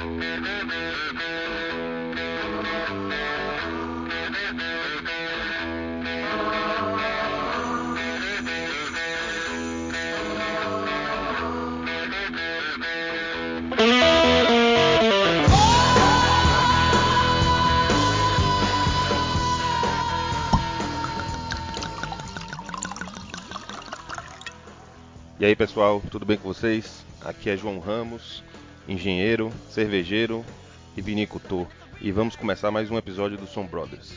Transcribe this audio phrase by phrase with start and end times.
[0.00, 0.04] E
[25.44, 27.04] aí pessoal, tudo bem com vocês?
[27.20, 28.44] Aqui é João Ramos,
[28.88, 30.44] engenheiro, cervejeiro
[30.96, 31.66] e vinicultor.
[32.00, 34.14] E vamos começar mais um episódio do Som Brothers.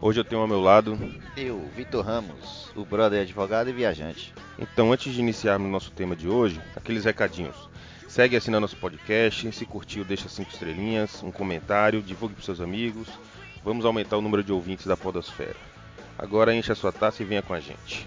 [0.00, 0.96] Hoje eu tenho ao meu lado.
[1.36, 4.32] Eu, Vitor Ramos, o brother advogado e viajante.
[4.58, 7.68] Então, antes de iniciarmos nosso tema de hoje, aqueles recadinhos.
[8.06, 13.08] Segue assinando nosso podcast, se curtiu, deixa cinco estrelinhas, um comentário, divulgue para seus amigos.
[13.64, 15.56] Vamos aumentar o número de ouvintes da Podosfera.
[16.16, 18.06] Agora encha a sua taça e venha com a gente.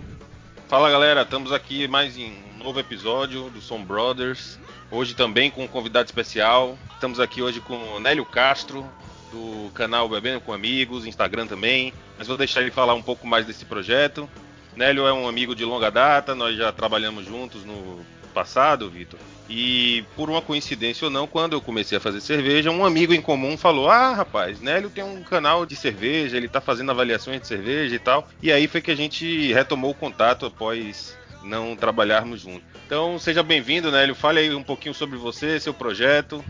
[0.69, 4.59] Fala galera, estamos aqui mais em um novo episódio do Som Brothers.
[4.91, 6.77] Hoje também com um convidado especial.
[6.93, 8.85] Estamos aqui hoje com o Nélio Castro,
[9.31, 11.91] do canal Bebendo com Amigos, Instagram também.
[12.19, 14.29] Mas vou deixar ele falar um pouco mais desse projeto.
[14.75, 18.05] Nélio é um amigo de longa data, nós já trabalhamos juntos no
[18.39, 19.19] passado, Vitor.
[19.49, 23.21] E por uma coincidência ou não, quando eu comecei a fazer cerveja, um amigo em
[23.21, 27.47] comum falou: Ah, rapaz, Nélio tem um canal de cerveja, ele tá fazendo avaliações de
[27.47, 28.27] cerveja e tal.
[28.41, 32.63] E aí foi que a gente retomou o contato após não trabalharmos juntos.
[32.85, 34.15] Então seja bem-vindo, Nélio.
[34.15, 36.43] Fale aí um pouquinho sobre você, seu projeto.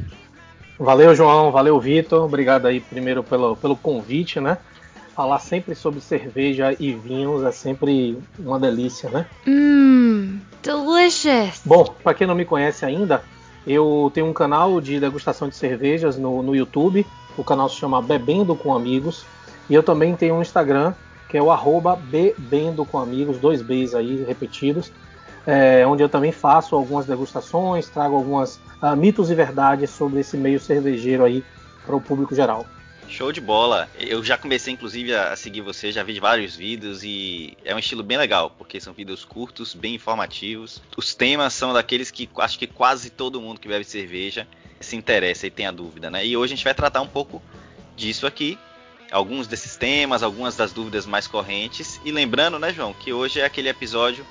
[0.77, 1.51] Valeu, João.
[1.51, 2.23] Valeu, Vitor.
[2.23, 4.59] Obrigado aí primeiro pelo, pelo convite, né?
[5.19, 9.25] Falar sempre sobre cerveja e vinhos é sempre uma delícia, né?
[9.45, 11.59] Mmm, delicious.
[11.65, 13.21] Bom, para quem não me conhece ainda,
[13.67, 17.05] eu tenho um canal de degustação de cervejas no, no YouTube.
[17.37, 19.25] O canal se chama Bebendo com Amigos.
[19.69, 20.93] E eu também tenho um Instagram,
[21.27, 24.89] que é o arroba Bebendo com Amigos, dois Bs aí repetidos.
[25.45, 30.37] É, onde eu também faço algumas degustações, trago algumas uh, mitos e verdades sobre esse
[30.37, 31.43] meio cervejeiro aí
[31.85, 32.65] para o público geral.
[33.09, 33.89] Show de bola.
[33.99, 38.03] Eu já comecei, inclusive, a seguir você, já vi vários vídeos e é um estilo
[38.03, 40.79] bem legal, porque são vídeos curtos, bem informativos.
[40.95, 44.47] Os temas são daqueles que acho que quase todo mundo que bebe cerveja
[44.79, 46.25] se interessa e tem a dúvida, né?
[46.25, 47.41] E hoje a gente vai tratar um pouco
[47.97, 48.57] disso aqui.
[49.11, 51.99] Alguns desses temas, algumas das dúvidas mais correntes.
[52.05, 54.25] E lembrando, né, João, que hoje é aquele episódio,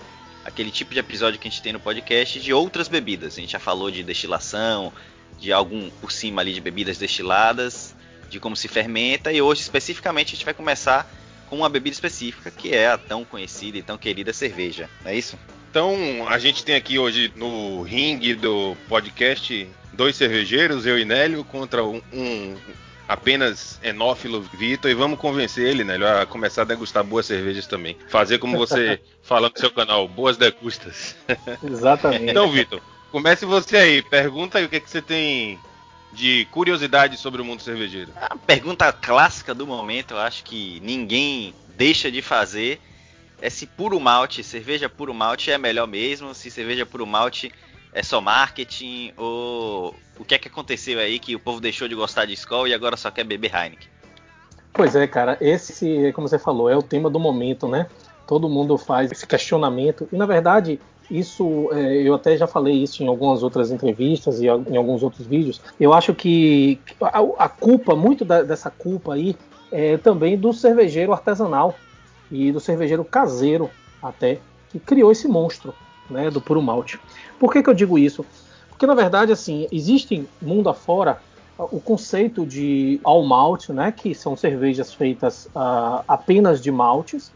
[0.44, 3.36] aquele tipo de episódio que a gente tem no podcast de outras bebidas.
[3.36, 4.92] A gente já falou de destilação,
[5.36, 7.97] de algum por cima ali de bebidas destiladas
[8.28, 11.10] de como se fermenta e hoje especificamente a gente vai começar
[11.48, 15.16] com uma bebida específica que é a tão conhecida e tão querida cerveja, não é
[15.16, 15.38] isso?
[15.70, 21.44] Então a gente tem aqui hoje no ringue do podcast dois cervejeiros, eu e Nélio,
[21.44, 22.56] contra um, um
[23.08, 27.96] apenas enófilo Vitor e vamos convencer ele, Nélio, a começar a degustar boas cervejas também.
[28.08, 31.16] Fazer como você fala no seu canal, boas degustas.
[31.64, 32.30] Exatamente.
[32.30, 34.02] então, Vitor, comece você aí.
[34.02, 35.58] Pergunta aí o que, que você tem
[36.12, 38.12] de curiosidade sobre o mundo cervejeiro?
[38.16, 42.80] A pergunta clássica do momento, eu acho que ninguém deixa de fazer,
[43.40, 47.52] é se puro malte, cerveja puro malte é melhor mesmo, se cerveja puro malte
[47.92, 51.94] é só marketing, ou o que é que aconteceu aí que o povo deixou de
[51.94, 53.88] gostar de Skol e agora só quer beber Heineken?
[54.72, 57.86] Pois é, cara, esse, como você falou, é o tema do momento, né?
[58.26, 60.78] Todo mundo faz esse questionamento, e na verdade
[61.10, 65.26] isso, é, eu até já falei isso em algumas outras entrevistas e em alguns outros
[65.26, 65.60] vídeos.
[65.80, 69.34] Eu acho que a, culpa, muito dessa culpa aí,
[69.70, 71.74] é também do cervejeiro artesanal
[72.30, 73.70] e do cervejeiro caseiro,
[74.02, 74.38] até,
[74.70, 75.74] que criou esse monstro
[76.10, 77.00] né, do puro malte.
[77.38, 78.24] Por que, que eu digo isso?
[78.68, 81.20] Porque na verdade, assim, existe mundo afora
[81.58, 87.32] o conceito de all malt, né, que são cervejas feitas uh, apenas de maltes,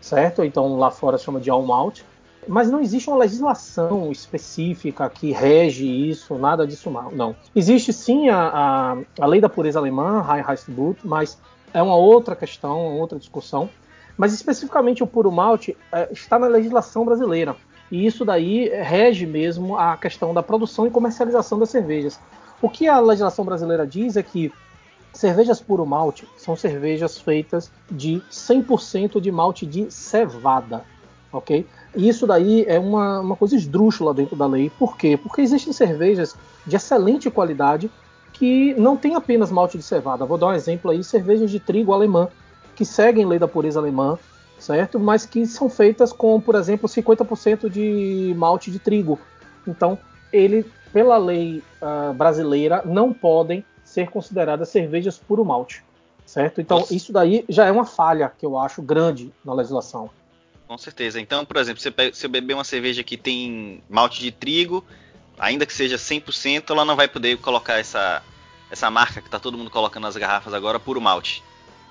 [0.00, 0.44] certo?
[0.44, 2.02] Então lá fora chama de all malt
[2.48, 7.34] mas não existe uma legislação específica que rege isso, nada disso não.
[7.54, 11.38] Existe sim a, a, a lei da pureza alemã, Reinheitsgebot, mas
[11.72, 13.68] é uma outra questão, uma outra discussão.
[14.16, 17.56] Mas especificamente o puro malte é, está na legislação brasileira.
[17.90, 22.18] E isso daí rege mesmo a questão da produção e comercialização das cervejas.
[22.62, 24.52] O que a legislação brasileira diz é que
[25.12, 30.84] cervejas puro malte são cervejas feitas de 100% de malte de cevada,
[31.36, 31.66] ok?
[31.96, 34.70] E isso daí é uma, uma coisa esdrúxula dentro da lei.
[34.78, 35.16] Por quê?
[35.16, 36.34] Porque existem cervejas
[36.66, 37.90] de excelente qualidade
[38.32, 40.24] que não tem apenas malte de cevada.
[40.24, 42.28] Vou dar um exemplo aí, cervejas de trigo alemã,
[42.74, 44.18] que seguem lei da pureza alemã,
[44.58, 44.98] certo?
[44.98, 49.18] Mas que são feitas com, por exemplo, 50% de malte de trigo.
[49.66, 49.96] Então,
[50.32, 55.84] ele, pela lei uh, brasileira, não podem ser consideradas cervejas puro malte,
[56.26, 56.60] certo?
[56.60, 60.10] Então, isso daí já é uma falha que eu acho grande na legislação.
[60.66, 61.20] Com certeza.
[61.20, 64.84] Então, por exemplo, se eu beber uma cerveja que tem malte de trigo,
[65.38, 68.22] ainda que seja 100%, ela não vai poder colocar essa,
[68.70, 71.42] essa marca que tá todo mundo colocando nas garrafas agora, puro malte.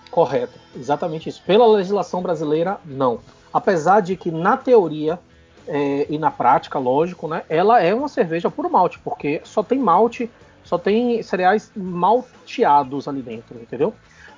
[0.09, 1.41] Correto, exatamente isso.
[1.43, 3.19] Pela legislação brasileira, não.
[3.53, 5.19] Apesar de que na teoria
[5.67, 9.79] é, e na prática, lógico, né, ela é uma cerveja puro malte, porque só tem
[9.79, 10.29] malte,
[10.63, 13.93] só tem cereais malteados ali dentro, entendeu?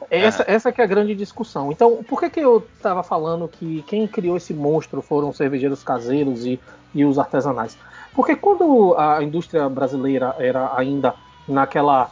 [0.10, 0.54] Essa, é.
[0.54, 1.72] essa que é a grande discussão.
[1.72, 5.84] Então, por que, que eu estava falando que quem criou esse monstro foram os cervejeiros
[5.84, 6.60] caseiros e,
[6.94, 7.78] e os artesanais?
[8.14, 11.14] Porque quando a indústria brasileira era ainda
[11.48, 12.10] naquela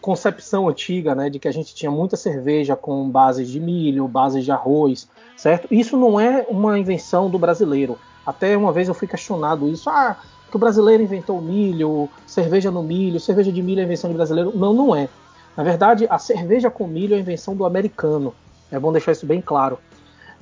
[0.00, 4.44] concepção antiga, né, de que a gente tinha muita cerveja com bases de milho, bases
[4.44, 5.68] de arroz, certo?
[5.70, 7.98] Isso não é uma invenção do brasileiro.
[8.24, 10.16] Até uma vez eu fui questionado isso, ah,
[10.50, 14.52] que o brasileiro inventou milho, cerveja no milho, cerveja de milho é invenção de brasileiro.
[14.56, 15.08] Não, não é.
[15.56, 18.34] Na verdade, a cerveja com milho é invenção do americano.
[18.70, 19.78] É bom deixar isso bem claro.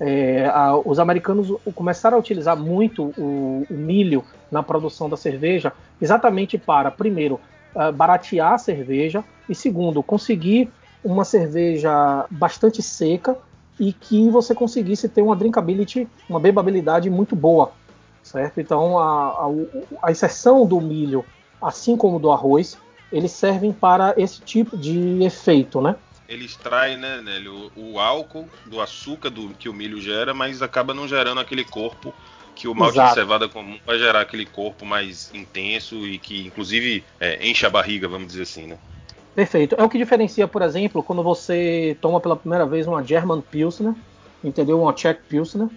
[0.01, 5.73] É, a, os americanos começaram a utilizar muito o, o, milho na produção da cerveja,
[6.03, 7.41] exatamente para, primeiro,
[7.77, 10.69] uh, baratear a cerveja e, segundo, conseguir
[11.05, 13.37] uma cerveja bastante seca
[13.79, 17.71] e que você conseguisse ter uma drinkability, uma bebabilidade muito boa,
[18.23, 18.61] certo?
[18.61, 21.25] Então, a, a, a exceção do milho,
[21.63, 22.77] assim como do arroz,
[23.15, 25.95] eles servem para esse tipo de efeito, né?
[26.29, 30.93] Ele extrai, né, Nélio, o, álcool do açúcar do que o milho gera, mas acaba
[30.93, 32.13] não gerando aquele corpo
[32.57, 33.15] que o malte Exato.
[33.15, 37.71] de cevada comum vai gerar aquele corpo mais intenso e que, inclusive, é, enche a
[37.71, 38.79] barriga, vamos dizer assim, né?
[39.35, 39.77] Perfeito.
[39.79, 43.95] É o que diferencia, por exemplo, quando você toma pela primeira vez uma German Pilsner,
[44.43, 44.81] entendeu?
[44.81, 45.69] Uma Czech Pilsner,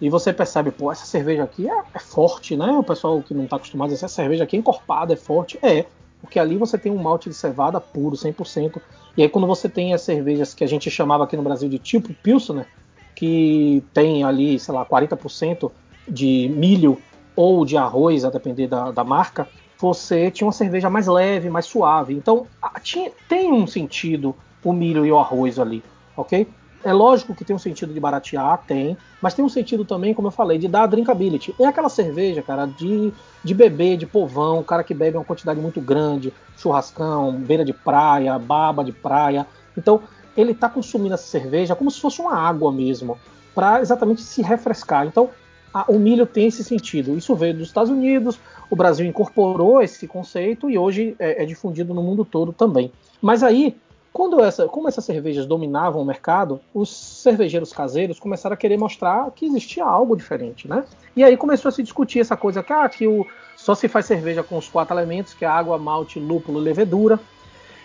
[0.00, 2.66] e você percebe, pô, essa cerveja aqui é, é forte, né?
[2.72, 5.58] O pessoal que não está acostumado a dizer, essa cerveja aqui é encorpada, é forte.
[5.62, 5.84] É,
[6.20, 8.80] porque ali você tem um malte de cevada puro, 100%.
[9.16, 11.78] E aí quando você tem as cervejas que a gente chamava aqui no Brasil de
[11.78, 12.66] tipo Pilsner,
[13.14, 15.70] que tem ali, sei lá, 40%
[16.08, 16.98] de milho
[17.34, 21.66] ou de arroz, a depender da, da marca, você tinha uma cerveja mais leve, mais
[21.66, 22.14] suave.
[22.14, 22.46] Então
[22.82, 25.82] tinha, tem um sentido o milho e o arroz ali,
[26.16, 26.46] ok?
[26.82, 30.28] É lógico que tem um sentido de baratear, tem, mas tem um sentido também, como
[30.28, 31.54] eu falei, de dar drinkability.
[31.58, 33.12] É aquela cerveja, cara, de,
[33.44, 37.74] de beber, de povão, o cara que bebe uma quantidade muito grande, churrascão, beira de
[37.74, 39.46] praia, baba de praia.
[39.76, 40.00] Então,
[40.34, 43.18] ele está consumindo essa cerveja como se fosse uma água mesmo,
[43.54, 45.06] para exatamente se refrescar.
[45.06, 45.28] Então,
[45.72, 47.16] a, o milho tem esse sentido.
[47.16, 48.40] Isso veio dos Estados Unidos,
[48.70, 52.90] o Brasil incorporou esse conceito e hoje é, é difundido no mundo todo também.
[53.20, 53.76] Mas aí
[54.12, 59.30] quando essa, como essas cervejas dominavam o mercado, os cervejeiros caseiros começaram a querer mostrar
[59.30, 60.84] que existia algo diferente, né?
[61.14, 63.24] E aí começou a se discutir essa coisa que, ah, que o,
[63.56, 67.20] só se faz cerveja com os quatro elementos, que é água, malte, lúpulo levedura.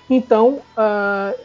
[0.09, 1.39] Então, uh,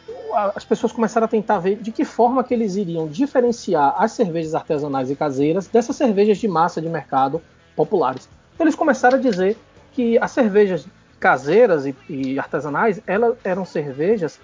[0.54, 4.54] as pessoas começaram a tentar ver de que forma que eles iriam diferenciar as cervejas
[4.54, 7.40] artesanais e caseiras dessas cervejas de massa de mercado
[7.76, 8.28] populares.
[8.58, 9.56] Eles começaram a dizer
[9.92, 10.86] que as cervejas
[11.18, 14.38] caseiras e, e artesanais elas eram cervejas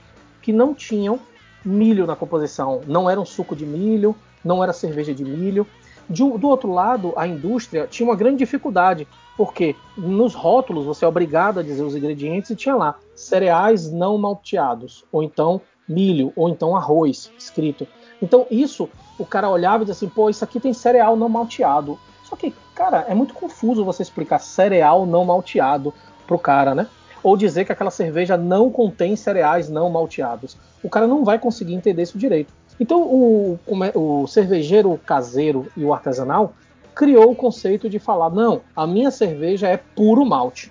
[0.47, 1.19] que não tinham
[1.65, 2.81] milho na composição.
[2.87, 4.15] Não era um suco de milho,
[4.45, 5.67] não era cerveja de milho.
[6.09, 11.09] De, do outro lado, a indústria tinha uma grande dificuldade, porque nos rótulos você é
[11.09, 16.49] obrigado a dizer os ingredientes e tinha lá cereais não malteados, ou então milho, ou
[16.49, 17.85] então arroz escrito.
[18.23, 18.89] Então isso,
[19.19, 21.99] o cara olhava e dizia assim, pô, isso aqui tem cereal não malteado.
[22.23, 25.93] Só que, cara, é muito confuso você explicar cereal não malteado
[26.25, 26.87] pro cara, né?
[27.27, 30.57] Ou dizer que aquela cerveja não contém cereais não malteados.
[30.81, 32.53] O cara não vai conseguir entender isso direito.
[32.79, 36.55] Então o, o cervejeiro caseiro e o artesanal
[36.95, 40.71] criou o conceito de falar: não, a minha cerveja é puro malte.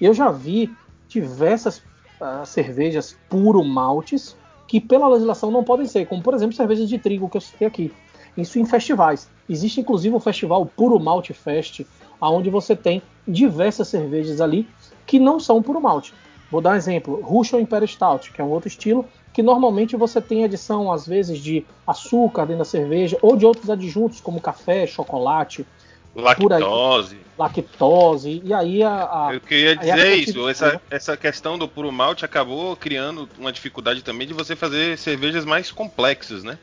[0.00, 0.72] Eu já vi
[1.08, 1.78] diversas
[2.20, 4.36] uh, cervejas puro maltes
[4.68, 7.66] que pela legislação não podem ser, como por exemplo cervejas de trigo que eu citei
[7.66, 7.92] aqui.
[8.36, 9.28] Isso em festivais.
[9.50, 11.80] Existe inclusive o festival Puro Malte Fest,
[12.20, 14.68] onde você tem diversas cervejas ali
[15.08, 16.14] que não são puro malte.
[16.50, 20.20] Vou dar um exemplo: Russian Imperial Stout, que é um outro estilo, que normalmente você
[20.20, 24.86] tem adição, às vezes, de açúcar dentro da cerveja ou de outros adjuntos, como café,
[24.86, 25.66] chocolate.
[26.14, 27.14] Lactose.
[27.14, 28.42] Aí, lactose.
[28.44, 29.26] E aí a.
[29.28, 30.48] a Eu queria dizer isso.
[30.48, 35.44] Essa, essa questão do puro malte acabou criando uma dificuldade também de você fazer cervejas
[35.44, 36.58] mais complexas, né?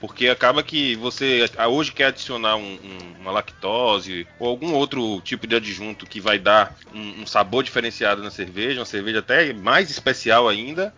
[0.00, 5.46] Porque acaba que você hoje quer adicionar um, um, uma lactose ou algum outro tipo
[5.46, 9.90] de adjunto que vai dar um, um, sabor diferenciado na cerveja, uma cerveja até mais
[9.90, 10.94] especial ainda,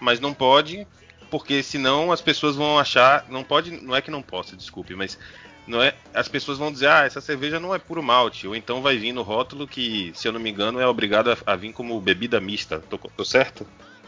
[0.00, 0.86] mas não pode,
[1.32, 3.26] porque senão as pessoas vão achar.
[3.28, 5.18] Não pode, não é que não possa, desculpe, mas
[5.66, 8.82] não é, as pessoas vão dizer, ah, essa cerveja não é puro malte, ou então
[8.82, 11.72] vai vir no rótulo que, se eu não me engano, é obrigado a, a vir
[11.72, 12.78] como bebida mista.
[12.88, 13.66] Tô, tô certo?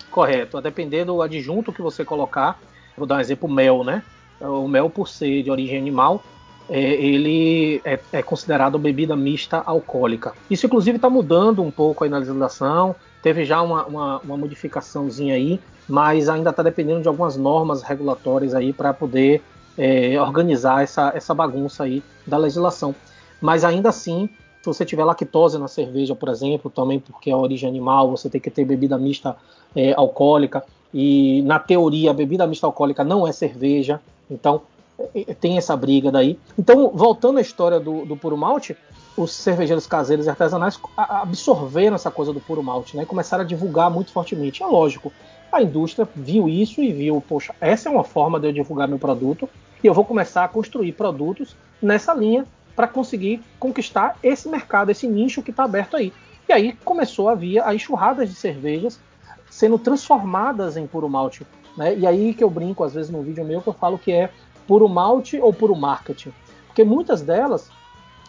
[0.08, 0.56] Correto.
[0.56, 2.60] A depender do adjunto que você colocar,
[2.96, 4.04] vou dar um exemplo, mel, né?
[4.40, 6.22] O mel, por ser de origem animal,
[6.68, 10.32] é, ele é, é, considerado bebida mista alcoólica.
[10.50, 12.94] Isso, inclusive, está mudando um pouco aí na legislação.
[13.22, 18.54] teve já uma, uma, uma modificaçãozinha aí, mas ainda está dependendo de algumas normas regulatórias
[18.54, 19.42] aí para poder
[19.78, 22.94] é, organizar essa, essa bagunça aí da legislação.
[23.40, 24.28] Mas ainda assim,
[24.60, 28.40] se você tiver lactose na cerveja, por exemplo, também porque é origem animal, você tem
[28.40, 29.36] que ter bebida mista
[29.74, 30.64] é, alcoólica.
[30.92, 34.62] E na teoria, a bebida mista alcoólica não é cerveja, então
[35.40, 36.38] tem essa briga daí.
[36.58, 38.76] Então, voltando à história do, do puro malte,
[39.16, 43.02] os cervejeiros caseiros e artesanais absorveram essa coisa do puro malte, né?
[43.02, 44.62] E começaram a divulgar muito fortemente.
[44.62, 45.12] É lógico,
[45.50, 48.98] a indústria viu isso e viu, poxa, essa é uma forma de eu divulgar meu
[48.98, 49.48] produto
[49.82, 55.06] e eu vou começar a construir produtos nessa linha para conseguir conquistar esse mercado, esse
[55.06, 56.12] nicho que está aberto aí.
[56.48, 59.00] E aí começou a vir as enxurradas de cervejas
[59.50, 61.46] sendo transformadas em puro malte.
[61.76, 61.96] Né?
[61.96, 64.30] E aí que eu brinco, às vezes, no vídeo meu, que eu falo que é
[64.66, 66.32] puro malte ou puro marketing.
[66.66, 67.70] Porque muitas delas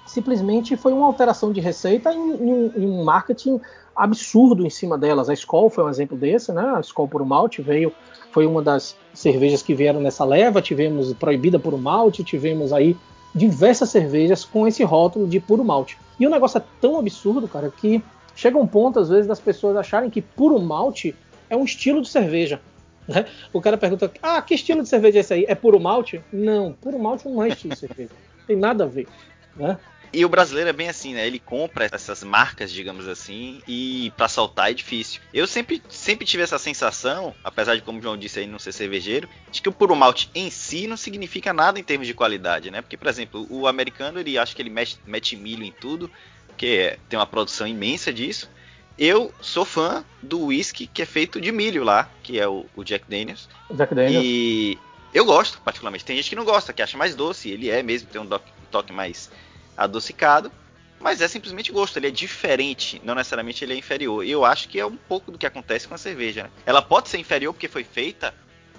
[0.05, 3.59] simplesmente foi uma alteração de receita em um marketing
[3.95, 5.29] absurdo em cima delas.
[5.29, 6.73] A Skol foi um exemplo desse, né?
[6.75, 7.91] A Skol puro malte veio,
[8.31, 10.61] foi uma das cervejas que vieram nessa leva.
[10.61, 12.95] Tivemos proibida puro malte, tivemos aí
[13.33, 15.97] diversas cervejas com esse rótulo de puro malte.
[16.19, 18.01] E o negócio é tão absurdo, cara, que
[18.35, 21.15] chega um ponto, às vezes, das pessoas acharem que puro malte
[21.49, 22.61] é um estilo de cerveja.
[23.07, 23.25] Né?
[23.53, 25.45] O cara pergunta: Ah, que estilo de cerveja é esse aí?
[25.47, 26.21] É puro malte?
[26.31, 28.11] Não, puro malte não é estilo de cerveja.
[28.45, 29.07] Tem nada a ver.
[29.55, 29.77] Né?
[30.11, 31.27] E o brasileiro é bem assim, né?
[31.27, 35.21] Ele compra essas marcas, digamos assim, e para saltar é difícil.
[35.33, 38.71] Eu sempre, sempre tive essa sensação, apesar de, como o João disse aí, não ser
[38.71, 42.71] cervejeiro, de que o puro malte em si não significa nada em termos de qualidade,
[42.71, 42.81] né?
[42.81, 46.09] Porque, por exemplo, o americano, ele acha que ele mete, mete milho em tudo,
[46.55, 48.49] que é, tem uma produção imensa disso.
[48.97, 52.83] Eu sou fã do whisky que é feito de milho lá, que é o, o
[52.83, 53.47] Jack Daniels.
[53.71, 54.23] Jack Daniels.
[54.25, 54.77] E
[55.13, 56.03] eu gosto, particularmente.
[56.03, 57.49] Tem gente que não gosta, que acha mais doce.
[57.49, 58.27] Ele é mesmo, tem um
[58.71, 59.29] toque mais
[59.77, 60.51] adocicado,
[60.99, 64.25] mas é simplesmente gosto, ele é diferente, não necessariamente ele é inferior.
[64.25, 66.43] E eu acho que é um pouco do que acontece com a cerveja.
[66.43, 66.49] Né?
[66.65, 68.33] Ela pode ser inferior porque foi feita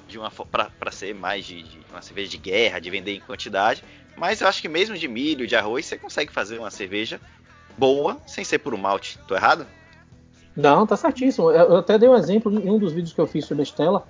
[0.09, 3.85] de uma para ser mais de, de, uma cerveja de guerra, de vender em quantidade,
[4.17, 7.21] mas eu acho que mesmo de milho, de arroz, você consegue fazer uma cerveja
[7.77, 9.19] boa sem ser por um malte.
[9.29, 9.67] Tô errado?
[10.59, 11.51] Não, tá certíssimo.
[11.51, 14.03] Eu até dei um exemplo em um dos vídeos que eu fiz sobre a Estela,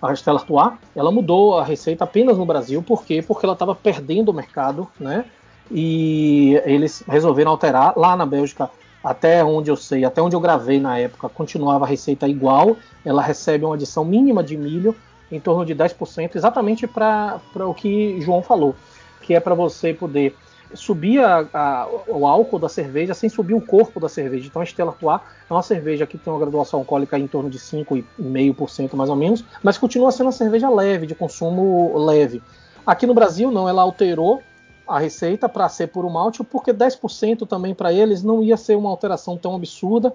[0.00, 3.24] a Estela Artois, ela mudou a receita apenas no Brasil, por quê?
[3.26, 5.24] Porque ela estava perdendo o mercado, né?
[5.70, 8.70] e eles resolveram alterar lá na Bélgica
[9.02, 13.22] até onde eu sei, até onde eu gravei na época, continuava a receita igual, ela
[13.22, 14.96] recebe uma adição mínima de milho,
[15.30, 18.74] em torno de 10%, exatamente para o que João falou,
[19.22, 20.34] que é para você poder
[20.74, 24.46] subir a, a, o álcool da cerveja sem subir o corpo da cerveja.
[24.46, 27.58] Então a Stella Artois é uma cerveja que tem uma graduação alcoólica em torno de
[27.58, 32.42] 5,5% mais ou menos, mas continua sendo uma cerveja leve, de consumo leve.
[32.86, 34.42] Aqui no Brasil não, ela alterou
[34.86, 38.88] a receita para ser puro malte, porque 10% também para eles não ia ser uma
[38.88, 40.14] alteração tão absurda,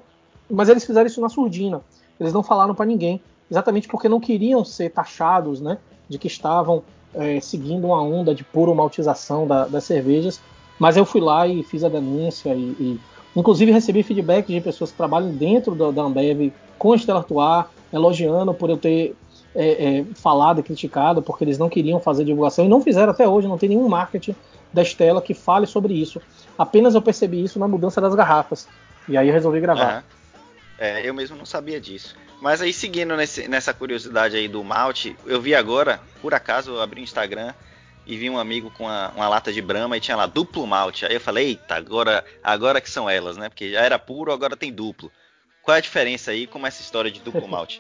[0.50, 1.82] mas eles fizeram isso na surdina.
[2.20, 5.78] Eles não falaram para ninguém, exatamente porque não queriam ser taxados, né,
[6.08, 6.84] de que estavam
[7.16, 10.42] é, seguindo uma onda de puro maltização da, das cervejas.
[10.80, 13.00] Mas eu fui lá e fiz a denúncia e, e
[13.36, 17.66] inclusive recebi feedback de pessoas que trabalham dentro da, da Ambev com a Stella Artois,
[17.94, 19.16] elogiando por eu ter
[19.54, 23.28] é, é, falado e criticado, porque eles não queriam fazer divulgação e não fizeram até
[23.28, 24.36] hoje, não tem nenhum marketing
[24.74, 26.22] da Estela que fale sobre isso.
[26.58, 28.68] Apenas eu percebi isso na mudança das garrafas.
[29.08, 29.98] E aí eu resolvi gravar.
[29.98, 30.21] Uhum.
[30.78, 32.16] É, eu mesmo não sabia disso.
[32.42, 36.82] Mas aí, seguindo nesse, nessa curiosidade aí do malte, eu vi agora, por acaso, eu
[36.82, 37.54] abri o Instagram
[38.06, 41.06] e vi um amigo com uma, uma, lata de brama e tinha lá duplo malte.
[41.06, 43.48] Aí eu falei, eita, agora, agora que são elas, né?
[43.48, 45.12] Porque já era puro, agora tem duplo.
[45.62, 47.80] Qual é a diferença aí com essa história de duplo malte?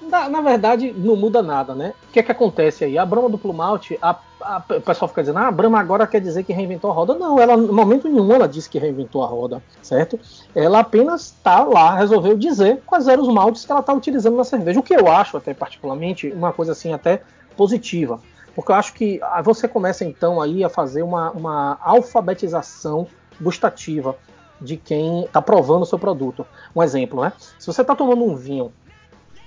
[0.00, 1.94] Na, na, verdade, não muda nada, né?
[2.08, 2.98] O que é que acontece aí?
[2.98, 6.20] A Brahma duplo malte, a, a, o pessoal fica dizendo, ah, a Brahma agora quer
[6.20, 7.14] dizer que reinventou a roda.
[7.14, 10.20] Não, ela, no momento nenhum, ela disse que reinventou a roda, certo?
[10.54, 14.44] Ela apenas está lá, resolveu dizer quais eram os maltes que ela está utilizando na
[14.44, 14.78] cerveja.
[14.78, 17.22] O que eu acho, até particularmente, uma coisa assim, até
[17.56, 18.20] positiva.
[18.54, 23.06] Porque eu acho que ah, você começa então aí a fazer uma, uma alfabetização
[23.40, 24.16] gustativa
[24.60, 26.46] de quem está provando o seu produto.
[26.74, 27.32] Um exemplo, né?
[27.58, 28.72] Se você está tomando um vinho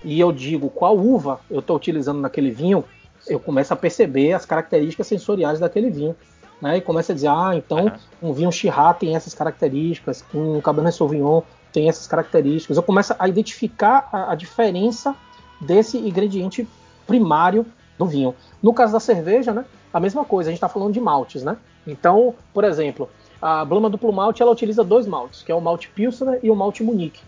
[0.03, 2.83] e eu digo qual uva eu estou utilizando naquele vinho,
[3.27, 6.15] eu começo a perceber as características sensoriais daquele vinho.
[6.61, 6.77] Né?
[6.77, 7.85] E começo a dizer, ah, então
[8.21, 8.29] uhum.
[8.29, 11.41] um vinho Chirá tem essas características, um Cabernet Sauvignon
[11.71, 12.77] tem essas características.
[12.77, 15.15] Eu começo a identificar a, a diferença
[15.61, 16.67] desse ingrediente
[17.05, 17.65] primário
[17.97, 18.35] do vinho.
[18.61, 21.57] No caso da cerveja, né, a mesma coisa, a gente está falando de maltes, né?
[21.85, 23.09] Então, por exemplo,
[23.41, 26.55] a Blama Duplo Malte ela utiliza dois maltes, que é o malte Pilsner e o
[26.55, 27.21] malte Munique.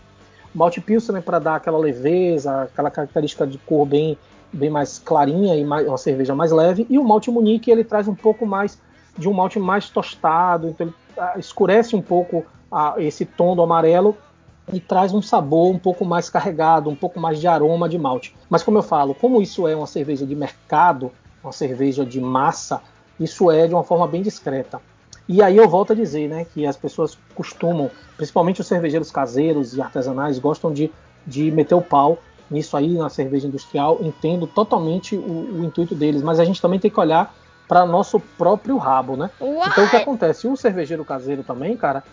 [0.54, 4.18] Malte Pilsner para dar aquela leveza, aquela característica de cor bem,
[4.52, 6.86] bem mais clarinha e mais, uma cerveja mais leve.
[6.90, 8.78] E o malte Munique ele traz um pouco mais
[9.16, 13.62] de um malte mais tostado, então ele ah, escurece um pouco ah, esse tom do
[13.62, 14.16] amarelo
[14.72, 18.34] e traz um sabor um pouco mais carregado, um pouco mais de aroma de malte.
[18.48, 21.10] Mas como eu falo, como isso é uma cerveja de mercado,
[21.42, 22.80] uma cerveja de massa,
[23.18, 24.80] isso é de uma forma bem discreta.
[25.32, 29.74] E aí eu volto a dizer, né, que as pessoas costumam, principalmente os cervejeiros caseiros
[29.74, 30.92] e artesanais, gostam de,
[31.26, 32.18] de meter o pau
[32.50, 33.96] nisso aí na cerveja industrial.
[34.02, 37.34] Entendo totalmente o, o intuito deles, mas a gente também tem que olhar
[37.66, 39.30] para nosso próprio rabo, né?
[39.40, 40.46] Então o que acontece?
[40.46, 42.04] O cervejeiro caseiro também, cara,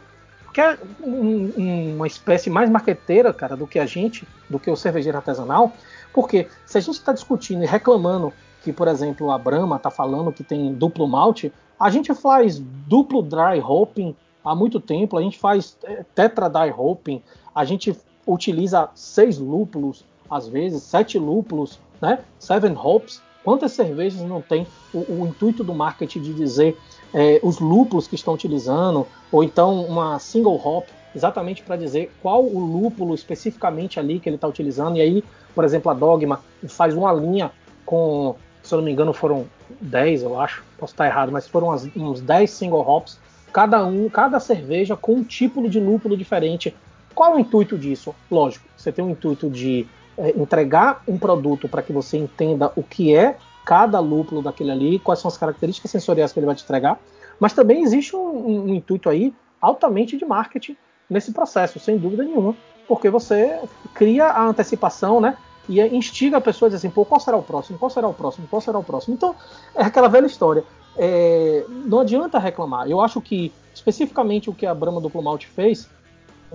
[0.54, 4.78] quer um, um, uma espécie mais marqueteira, cara, do que a gente, do que o
[4.78, 5.74] cervejeiro artesanal,
[6.14, 8.32] porque se a gente está discutindo e reclamando
[8.64, 13.22] que, por exemplo, a Brahma está falando que tem duplo malte, a gente faz duplo
[13.22, 17.22] dry hopping há muito tempo, a gente faz é, tetra dry hopping,
[17.56, 17.96] a gente
[18.28, 22.20] utiliza seis lúpulos, às vezes sete lúpulos, né?
[22.38, 23.22] Seven hops.
[23.44, 26.78] Quantas cervejas não tem o, o intuito do marketing de dizer
[27.14, 32.44] é, os lúpulos que estão utilizando, ou então uma single hop, exatamente para dizer qual
[32.44, 34.98] o lúpulo especificamente ali que ele está utilizando.
[34.98, 35.24] E aí,
[35.56, 37.52] por exemplo, a Dogma faz uma linha
[37.86, 39.48] com, se eu não me engano, foram
[39.82, 43.20] 10, eu acho, posso estar errado, mas foram uns 10 single hops,
[43.52, 46.76] cada um, cada cerveja com um tipo de lúpulo diferente.
[47.16, 48.16] Qual é o intuito disso?
[48.30, 52.84] Lógico, você tem o intuito de é, entregar um produto para que você entenda o
[52.84, 56.64] que é cada lúpulo daquele ali, quais são as características sensoriais que ele vai te
[56.64, 57.00] entregar,
[57.40, 60.76] mas também existe um, um, um intuito aí altamente de marketing
[61.10, 62.56] nesse processo, sem dúvida nenhuma,
[62.88, 63.60] porque você
[63.94, 65.38] cria a antecipação, né?
[65.68, 67.78] E instiga a pessoa a dizer assim, pô, qual será o próximo?
[67.78, 68.48] Qual será o próximo?
[68.48, 69.16] Qual será o próximo?
[69.16, 69.36] Então,
[69.76, 70.64] é aquela velha história.
[70.98, 72.90] É, não adianta reclamar.
[72.90, 75.88] Eu acho que, especificamente, o que a Brahma Duplo Malte fez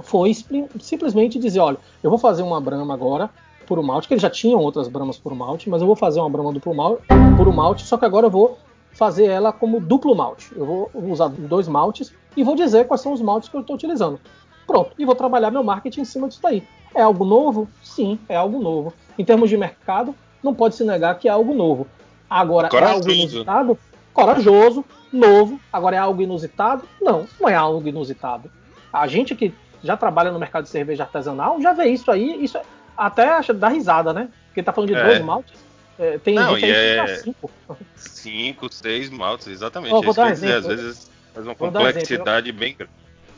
[0.02, 0.34] foi
[0.80, 3.30] simplesmente dizer, olha, eu vou fazer uma Brahma agora,
[3.64, 6.30] puro malte, que eles já tinham outras bramas puro malte, mas eu vou fazer uma
[6.30, 7.02] brama duplo malte,
[7.34, 8.58] puro malte, só que agora eu vou
[8.92, 10.52] fazer ela como duplo malte.
[10.56, 13.74] Eu vou usar dois maltes e vou dizer quais são os maltes que eu estou
[13.74, 14.20] utilizando.
[14.66, 16.62] Pronto, e vou trabalhar meu marketing em cima disso daí.
[16.94, 17.68] É algo novo?
[17.82, 18.92] Sim, é algo novo.
[19.18, 21.86] Em termos de mercado, não pode se negar que é algo novo.
[22.28, 22.92] Agora, Corajoso.
[22.92, 23.78] é algo inusitado?
[24.12, 25.60] Corajoso, novo.
[25.72, 26.88] Agora, é algo inusitado?
[27.00, 28.50] Não, não é algo inusitado.
[28.92, 32.42] A gente que já trabalha no mercado de cerveja artesanal já vê isso aí.
[32.42, 32.62] Isso é,
[32.96, 34.28] até dá risada, né?
[34.46, 35.04] Porque tá falando de é.
[35.04, 35.64] dois maltes.
[35.98, 37.04] É, tem não, gente aí é...
[37.04, 37.50] que cinco.
[37.96, 39.94] Cinco, seis maltes, exatamente.
[39.94, 40.60] Oh, vou dar um exemplo.
[40.60, 42.92] Dizer, às vezes faz uma complexidade bem grande.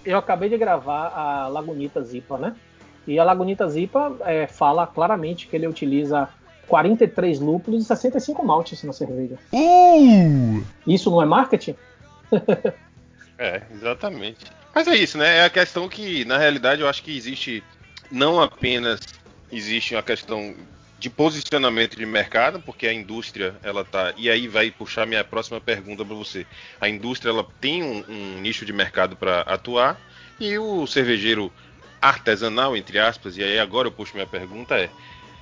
[0.05, 2.55] Eu acabei de gravar a Lagunita Zipa, né?
[3.07, 6.29] E a Lagunita Zipa é, fala claramente que ele utiliza
[6.67, 9.39] 43 lúpulos e 65 maltes na cerveja.
[9.53, 10.65] Uh!
[10.87, 11.77] Isso não é marketing?
[13.39, 14.45] é, exatamente.
[14.75, 15.39] Mas é isso, né?
[15.39, 17.63] É a questão que, na realidade, eu acho que existe
[18.11, 19.01] não apenas
[19.51, 20.55] existe uma questão
[20.99, 25.61] de posicionamento de mercado, porque a indústria ela tá e aí vai puxar minha próxima
[25.61, 26.47] pergunta para você.
[26.81, 30.01] A indústria ela tem um, um nicho de mercado para atuar
[30.41, 31.53] e o cervejeiro
[32.09, 34.91] artesanal entre aspas e aí agora eu puxo minha pergunta é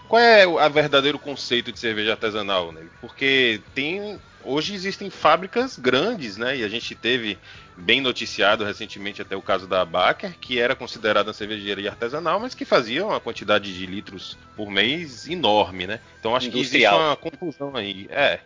[0.09, 2.83] qual é o verdadeiro conceito de cerveja artesanal, né?
[3.01, 6.59] Porque tem hoje existem fábricas grandes, né?
[6.59, 7.39] E a gente teve
[7.77, 12.55] bem noticiado recentemente até o caso da Baker, que era considerada uma cervejaria artesanal, mas
[12.55, 16.01] que fazia uma quantidade de litros por mês enorme, né?
[16.21, 16.95] Então acho industrial.
[16.95, 18.07] que existe uma confusão aí.
[18.11, 18.41] É,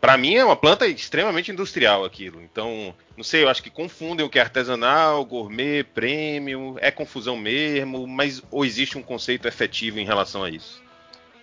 [0.00, 2.40] para mim é uma planta extremamente industrial aquilo.
[2.42, 7.36] Então, não sei, eu acho que confundem o que é artesanal, gourmet, prêmio, é confusão
[7.36, 10.82] mesmo, mas ou existe um conceito efetivo em relação a isso?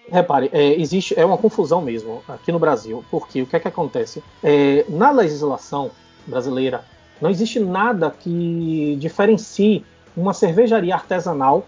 [0.09, 3.67] Repare, é, existe é uma confusão mesmo aqui no Brasil, porque o que é que
[3.67, 4.23] acontece?
[4.41, 5.91] É, na legislação
[6.25, 6.83] brasileira,
[7.19, 9.83] não existe nada que diferencie
[10.15, 11.67] uma cervejaria artesanal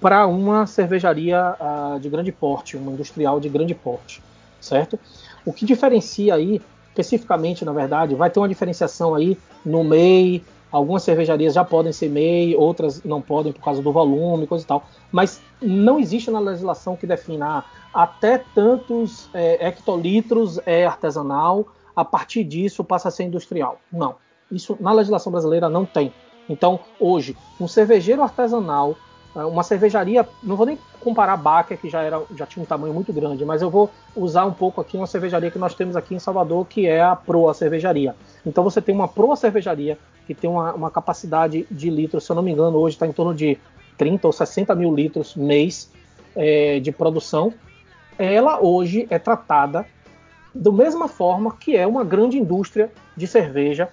[0.00, 4.22] para uma cervejaria uh, de grande porte, uma industrial de grande porte,
[4.60, 4.98] certo?
[5.44, 11.02] O que diferencia aí, especificamente, na verdade, vai ter uma diferenciação aí no MEI, Algumas
[11.02, 14.84] cervejarias já podem ser MEI, outras não podem por causa do volume, coisa e tal.
[15.10, 22.04] Mas não existe na legislação que defina ah, até tantos é, hectolitros é artesanal, a
[22.04, 23.80] partir disso passa a ser industrial.
[23.92, 24.14] Não.
[24.50, 26.12] Isso na legislação brasileira não tem.
[26.48, 28.96] Então, hoje, um cervejeiro artesanal
[29.34, 32.92] uma cervejaria, não vou nem comparar a Baker, que já, era, já tinha um tamanho
[32.92, 36.14] muito grande, mas eu vou usar um pouco aqui uma cervejaria que nós temos aqui
[36.14, 38.14] em Salvador, que é a Proa Cervejaria.
[38.44, 42.36] Então você tem uma Proa Cervejaria que tem uma, uma capacidade de litros, se eu
[42.36, 43.58] não me engano, hoje está em torno de
[43.96, 45.90] 30 ou 60 mil litros mês
[46.34, 47.52] é, de produção.
[48.18, 49.86] Ela hoje é tratada
[50.54, 53.88] da mesma forma que é uma grande indústria de cerveja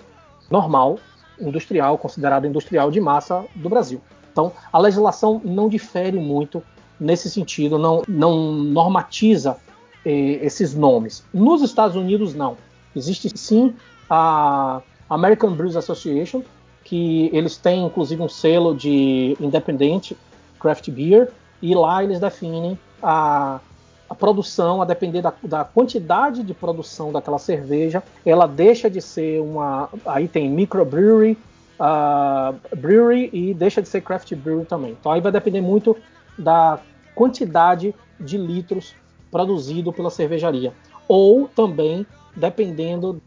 [0.50, 1.00] normal,
[1.40, 4.02] industrial, considerada industrial de massa do Brasil.
[4.38, 6.62] Então, a legislação não difere muito
[7.00, 9.58] nesse sentido, não, não normatiza
[10.06, 11.24] eh, esses nomes.
[11.34, 12.56] Nos Estados Unidos, não.
[12.96, 13.74] Existe sim
[14.08, 16.44] a American Brews Association,
[16.84, 20.16] que eles têm inclusive um selo de independente
[20.60, 23.60] craft beer e lá eles definem a,
[24.08, 29.42] a produção, a depender da, da, quantidade de produção daquela cerveja, ela deixa de ser
[29.42, 29.90] uma.
[30.06, 31.36] Aí tem microbrewery,
[31.80, 34.92] uh, brewery e deixa de ser craft brewery também.
[35.00, 35.96] Então aí vai depender muito
[36.38, 36.80] da
[37.16, 38.96] quantidade de litros
[39.32, 40.74] produzido pela cervejaria.
[41.08, 43.22] Ou também dependendo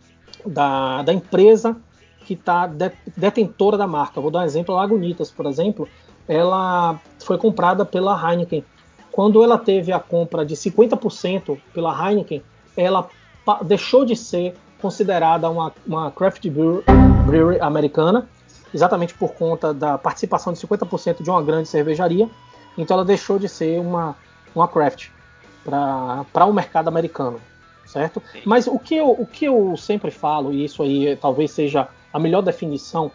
[0.46, 1.76] da, da empresa
[2.24, 4.20] que está de, detentora da marca.
[4.20, 5.88] Vou dar um exemplo, a Lagunitas, por exemplo,
[6.28, 8.64] ela foi comprada pela Heineken.
[9.10, 12.42] Quando ela teve a compra de 50% pela Heineken,
[12.76, 13.08] ela
[13.64, 16.46] deixou de ser considerada uma, uma craft
[17.26, 18.28] brewery americana,
[18.72, 22.28] exatamente por conta da participação de 50% de uma grande cervejaria.
[22.76, 24.16] Então ela deixou de ser uma,
[24.54, 25.08] uma craft
[25.64, 27.40] para o mercado americano,
[27.86, 28.22] certo?
[28.32, 28.42] Sim.
[28.44, 32.18] Mas o que, eu, o que eu sempre falo, e isso aí talvez seja a
[32.18, 33.10] melhor definição,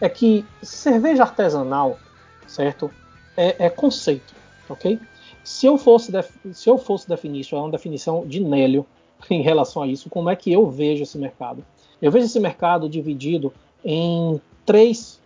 [0.00, 1.98] é que cerveja artesanal,
[2.46, 2.90] certo?
[3.36, 4.34] É, é conceito,
[4.68, 4.98] ok?
[5.42, 6.10] Se eu fosse
[6.52, 8.86] se eu fosse definir isso, é uma definição de Nélio
[9.30, 11.64] em relação a isso, como é que eu vejo esse mercado?
[12.00, 13.52] Eu vejo esse mercado dividido
[13.84, 15.20] em três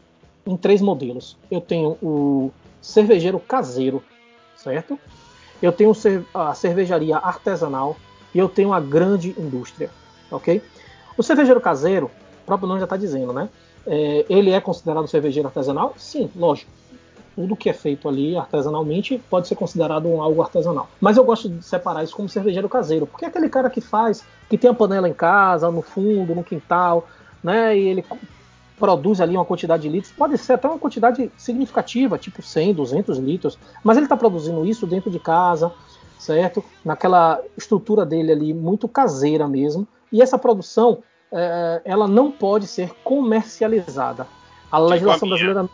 [0.47, 1.37] em três modelos.
[1.51, 4.03] Eu tenho o cervejeiro caseiro,
[4.57, 4.99] certo?
[5.61, 5.93] Eu tenho
[6.33, 7.97] a cervejaria artesanal
[8.35, 9.91] e eu tenho a grande indústria,
[10.31, 10.63] ok?
[11.17, 12.11] O cervejeiro caseiro,
[12.43, 13.49] o próprio nome já está dizendo, né?
[13.87, 15.95] É, ele é considerado cervejeiro artesanal?
[15.97, 16.71] Sim, lógico.
[17.35, 20.89] Tudo que é feito ali artesanalmente pode ser considerado um algo artesanal.
[21.01, 24.25] Mas eu gosto de separar isso como cervejeiro caseiro, porque é aquele cara que faz,
[24.49, 27.07] que tem a panela em casa, no fundo, no quintal,
[27.43, 27.77] né?
[27.77, 28.05] E ele
[28.79, 33.19] produz ali uma quantidade de litros, pode ser até uma quantidade significativa, tipo 100, 200
[33.19, 35.73] litros, mas ele está produzindo isso dentro de casa,
[36.19, 36.65] certo?
[36.85, 39.87] Naquela estrutura dele ali muito caseira mesmo.
[40.13, 44.27] E essa produção, é, ela não pode ser comercializada.
[44.71, 45.69] A tipo legislação a brasileira,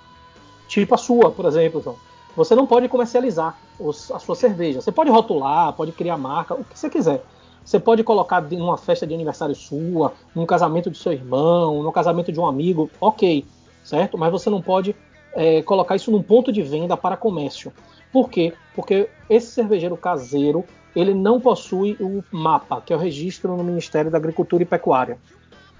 [0.69, 1.97] tipo a sua, por exemplo, então,
[2.37, 4.81] você não pode comercializar os, a sua cerveja.
[4.81, 7.25] Você pode rotular, pode criar marca, o que você quiser.
[7.65, 12.31] Você pode colocar numa festa de aniversário sua, num casamento de seu irmão, no casamento
[12.31, 13.45] de um amigo, ok,
[13.83, 14.19] certo?
[14.19, 14.95] Mas você não pode
[15.35, 17.73] é, colocar isso num ponto de venda para comércio.
[18.13, 18.53] Por quê?
[18.75, 24.11] Porque esse cervejeiro caseiro ele não possui o MAPA, que é o registro no Ministério
[24.11, 25.19] da Agricultura e Pecuária.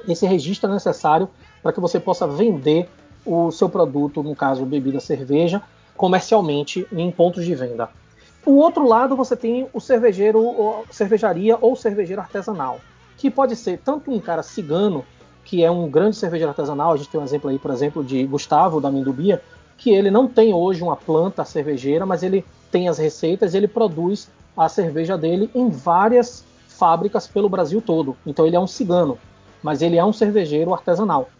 [0.09, 1.29] Esse registro é necessário
[1.63, 2.89] para que você possa vender
[3.25, 5.63] o seu produto, no caso bebida cerveja,
[5.97, 7.89] comercialmente em pontos de venda.
[8.47, 12.79] O outro lado você tem o cervejeiro, ou cervejaria ou cervejeiro artesanal,
[13.17, 15.03] que pode ser tanto um cara cigano,
[15.43, 18.23] que é um grande cervejeiro artesanal, a gente tem um exemplo aí, por exemplo, de
[18.27, 19.43] Gustavo da Mindubia,
[19.79, 23.69] que ele não tem hoje uma planta cervejeira, mas ele tem as receitas e ele
[23.69, 28.15] produz a cerveja dele em várias fábricas pelo Brasil todo.
[28.27, 29.19] Então ele é um cigano,
[29.63, 31.31] mas ele é um cervejeiro artesanal.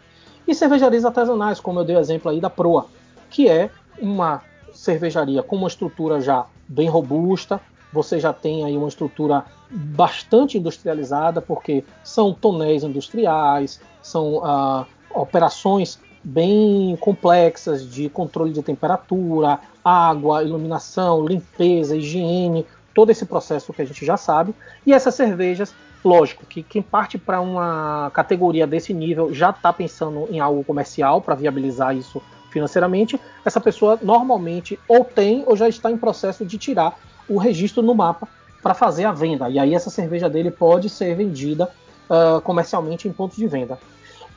[0.47, 2.87] E cervejarias artesanais, como eu dei o exemplo aí da Proa,
[3.29, 4.41] que é uma
[4.73, 11.41] cervejaria com uma estrutura já bem robusta, você já tem aí uma estrutura bastante industrializada,
[11.41, 21.25] porque são tonéis industriais, são ah, operações bem complexas de controle de temperatura, água, iluminação,
[21.25, 24.53] limpeza, higiene, todo esse processo que a gente já sabe.
[24.85, 25.73] E essas cervejas,
[26.03, 31.21] lógico, que quem parte para uma categoria desse nível já está pensando em algo comercial
[31.21, 32.21] para viabilizar isso
[32.55, 37.83] financeiramente, essa pessoa normalmente ou tem ou já está em processo de tirar o registro
[37.83, 38.29] no mapa
[38.63, 39.49] para fazer a venda.
[39.49, 41.69] E aí essa cerveja dele pode ser vendida
[42.09, 43.77] uh, comercialmente em pontos de venda.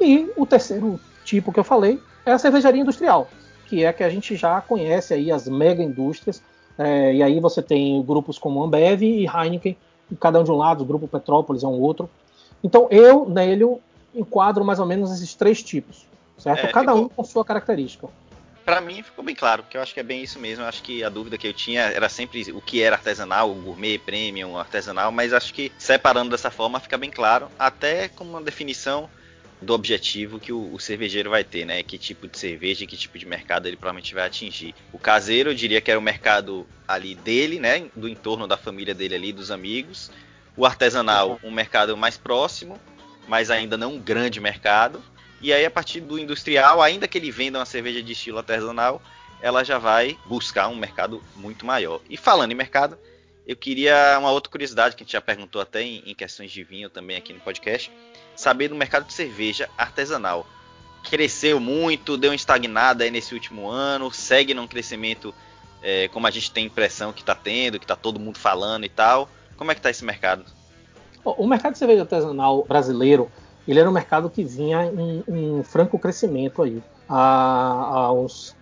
[0.00, 3.28] E o terceiro tipo que eu falei é a cervejaria industrial,
[3.68, 6.42] que é que a gente já conhece aí as mega indústrias.
[6.76, 9.76] É, e aí você tem grupos como Ambev e Heineken,
[10.18, 12.10] cada um de um lado, o grupo Petrópolis é um outro.
[12.64, 13.80] Então eu, Nélio,
[14.12, 16.07] enquadro mais ou menos esses três tipos
[16.38, 16.66] certo?
[16.66, 17.06] É, Cada ficou...
[17.06, 18.08] um com sua característica.
[18.64, 20.62] Para mim ficou bem claro, porque eu acho que é bem isso mesmo.
[20.62, 23.98] Eu acho que a dúvida que eu tinha era sempre o que era artesanal, gourmet,
[23.98, 29.08] premium, artesanal, mas acho que separando dessa forma fica bem claro, até com uma definição
[29.60, 31.82] do objetivo que o, o, cervejeiro vai ter, né?
[31.82, 34.74] Que tipo de cerveja, que tipo de mercado ele provavelmente vai atingir.
[34.92, 37.86] O caseiro, eu diria que era o mercado ali dele, né?
[37.96, 40.10] Do entorno da família dele ali, dos amigos.
[40.56, 42.78] O artesanal, um mercado mais próximo,
[43.26, 45.02] mas ainda não um grande mercado.
[45.40, 49.00] E aí, a partir do industrial, ainda que ele venda uma cerveja de estilo artesanal,
[49.40, 52.00] ela já vai buscar um mercado muito maior.
[52.10, 52.98] E falando em mercado,
[53.46, 56.62] eu queria uma outra curiosidade que a gente já perguntou até em, em questões de
[56.62, 57.90] vinho também aqui no podcast,
[58.36, 60.46] saber do mercado de cerveja artesanal.
[61.04, 65.32] Cresceu muito, deu uma estagnada aí nesse último ano, segue num crescimento
[65.80, 68.88] é, como a gente tem impressão que está tendo, que está todo mundo falando e
[68.88, 69.30] tal.
[69.56, 70.44] Como é que está esse mercado?
[71.24, 73.30] O mercado de cerveja artesanal brasileiro
[73.68, 76.82] ele era um mercado que vinha em, em franco crescimento aí.
[77.08, 78.56] Há, há uns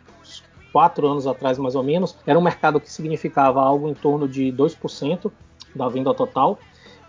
[0.72, 4.52] quatro anos atrás, mais ou menos, era um mercado que significava algo em torno de
[4.52, 5.30] 2%
[5.74, 6.58] da venda total.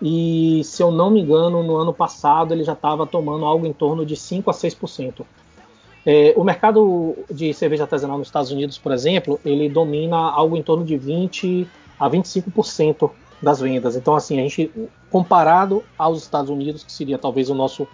[0.01, 3.73] E se eu não me engano, no ano passado ele já estava tomando algo em
[3.73, 5.25] torno de 5 a 6%.
[6.05, 10.63] É, o mercado de cerveja artesanal nos Estados Unidos, por exemplo, ele domina algo em
[10.63, 11.67] torno de 20
[11.99, 13.95] a 25% das vendas.
[13.95, 14.71] Então, assim, a gente,
[15.09, 17.87] comparado aos Estados Unidos, que seria talvez o nosso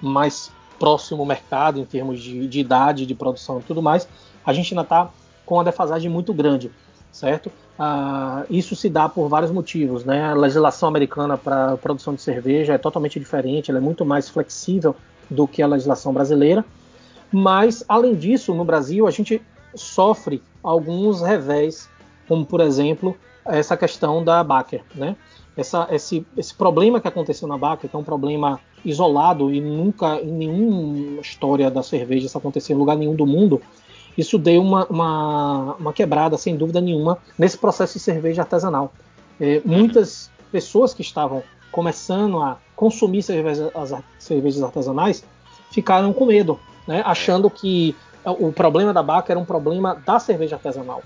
[0.00, 4.08] mais próximo mercado em termos de, de idade, de produção e tudo mais,
[4.44, 5.10] a gente ainda está
[5.44, 6.70] com uma defasagem muito grande,
[7.10, 7.50] certo?
[7.78, 10.24] Ah, isso se dá por vários motivos, né?
[10.24, 14.94] A legislação americana para produção de cerveja é totalmente diferente, ela é muito mais flexível
[15.30, 16.64] do que a legislação brasileira.
[17.30, 19.42] Mas, além disso, no Brasil, a gente
[19.74, 21.88] sofre alguns revés,
[22.26, 23.16] como, por exemplo,
[23.48, 25.16] essa questão da Baker, né?
[25.56, 30.20] Essa, esse, esse problema que aconteceu na Baker, que é um problema isolado e nunca
[30.20, 33.60] em nenhuma história da cerveja isso aconteceu em lugar nenhum do mundo,
[34.16, 38.92] isso deu uma, uma, uma quebrada, sem dúvida nenhuma, nesse processo de cerveja artesanal.
[39.40, 45.24] É, muitas pessoas que estavam começando a consumir cerveja, as cervejas artesanais
[45.70, 47.02] ficaram com medo, né?
[47.04, 51.02] achando que o problema da Baker era um problema da cerveja artesanal.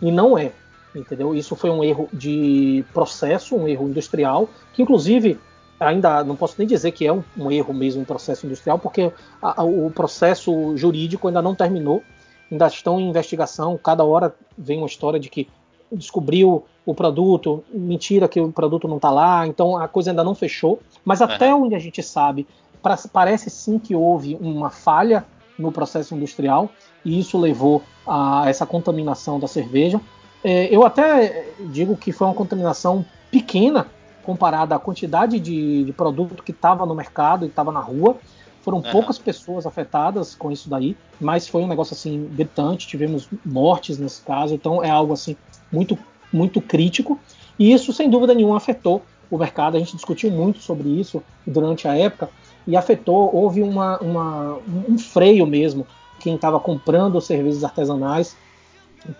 [0.00, 0.52] E não é
[0.94, 1.34] entendeu?
[1.34, 5.38] Isso foi um erro de processo, um erro industrial, que inclusive
[5.78, 9.12] ainda não posso nem dizer que é um, um erro mesmo em processo industrial, porque
[9.42, 12.02] a, a, o processo jurídico ainda não terminou,
[12.50, 15.48] ainda estão em investigação, cada hora vem uma história de que
[15.90, 20.34] descobriu o produto, mentira que o produto não está lá, então a coisa ainda não
[20.34, 21.64] fechou, mas até uhum.
[21.64, 22.46] onde a gente sabe,
[22.82, 25.24] pra, parece sim que houve uma falha
[25.58, 26.68] no processo industrial
[27.04, 30.00] e isso levou a essa contaminação da cerveja.
[30.44, 33.86] É, eu até digo que foi uma contaminação pequena
[34.22, 38.18] comparada à quantidade de, de produto que estava no mercado e estava na rua.
[38.60, 38.90] Foram uhum.
[38.90, 42.86] poucas pessoas afetadas com isso daí, mas foi um negócio assim gritante.
[42.86, 45.34] Tivemos mortes nesse caso, então é algo assim
[45.72, 45.98] muito
[46.32, 47.18] muito crítico.
[47.58, 49.76] E isso sem dúvida nenhuma afetou o mercado.
[49.76, 52.28] A gente discutiu muito sobre isso durante a época
[52.66, 53.34] e afetou.
[53.34, 55.86] Houve uma, uma um freio mesmo
[56.20, 58.36] quem estava comprando cervejas artesanais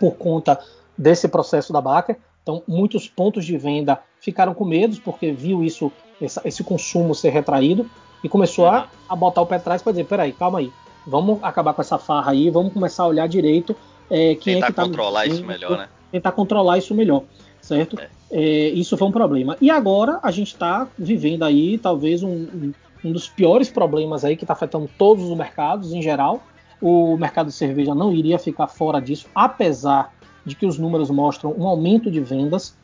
[0.01, 0.59] por conta
[0.97, 2.17] desse processo da Baker.
[2.43, 7.89] Então, muitos pontos de venda ficaram com medo porque viu isso, esse consumo ser retraído
[8.23, 10.73] e começou a, a botar o pé atrás para dizer: peraí, calma aí,
[11.07, 13.75] vamos acabar com essa farra aí, vamos começar a olhar direito
[14.11, 15.89] é, quem tentar é que tá controlar isso melhor, né?
[16.11, 17.25] Tentar controlar isso melhor,
[17.61, 17.99] certo?
[17.99, 18.09] É.
[18.31, 19.57] É, isso foi um problema.
[19.61, 22.73] E agora a gente está vivendo aí talvez um, um,
[23.05, 26.43] um, dos piores problemas aí que está afetando todos os mercados em geral.
[26.81, 30.13] O mercado de cerveja não iria ficar fora disso, apesar
[30.45, 32.77] de que os números mostram um aumento de vendas,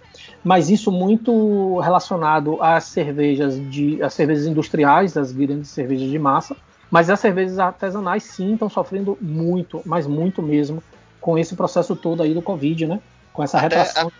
[0.42, 6.56] mas isso muito relacionado às cervejas de às cervejas industriais, as grandes cervejas de massa,
[6.90, 10.82] mas as cervejas artesanais sim estão sofrendo muito, mas muito mesmo
[11.20, 13.00] com esse processo todo aí do Covid, né?
[13.32, 14.10] Com essa até, retração.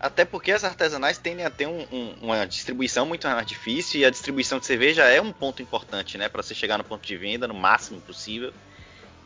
[0.00, 4.00] A, até porque as artesanais tendem a ter um, um, uma distribuição muito mais difícil
[4.00, 6.28] e a distribuição de cerveja é um ponto importante, né?
[6.28, 8.52] Para você chegar no ponto de venda no máximo possível.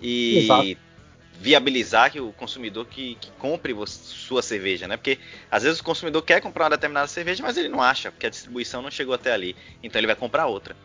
[0.00, 0.91] E Exato
[1.40, 4.96] viabilizar que o consumidor que, que compre sua cerveja, né?
[4.96, 5.18] Porque
[5.50, 8.30] às vezes o consumidor quer comprar uma determinada cerveja, mas ele não acha, porque a
[8.30, 9.56] distribuição não chegou até ali.
[9.82, 10.76] Então ele vai comprar outra.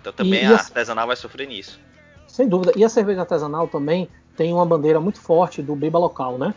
[0.00, 1.78] Então também e, a, a artesanal vai sofrer nisso.
[2.26, 2.72] Sem dúvida.
[2.76, 6.54] E a cerveja artesanal também tem uma bandeira muito forte do beba local, né?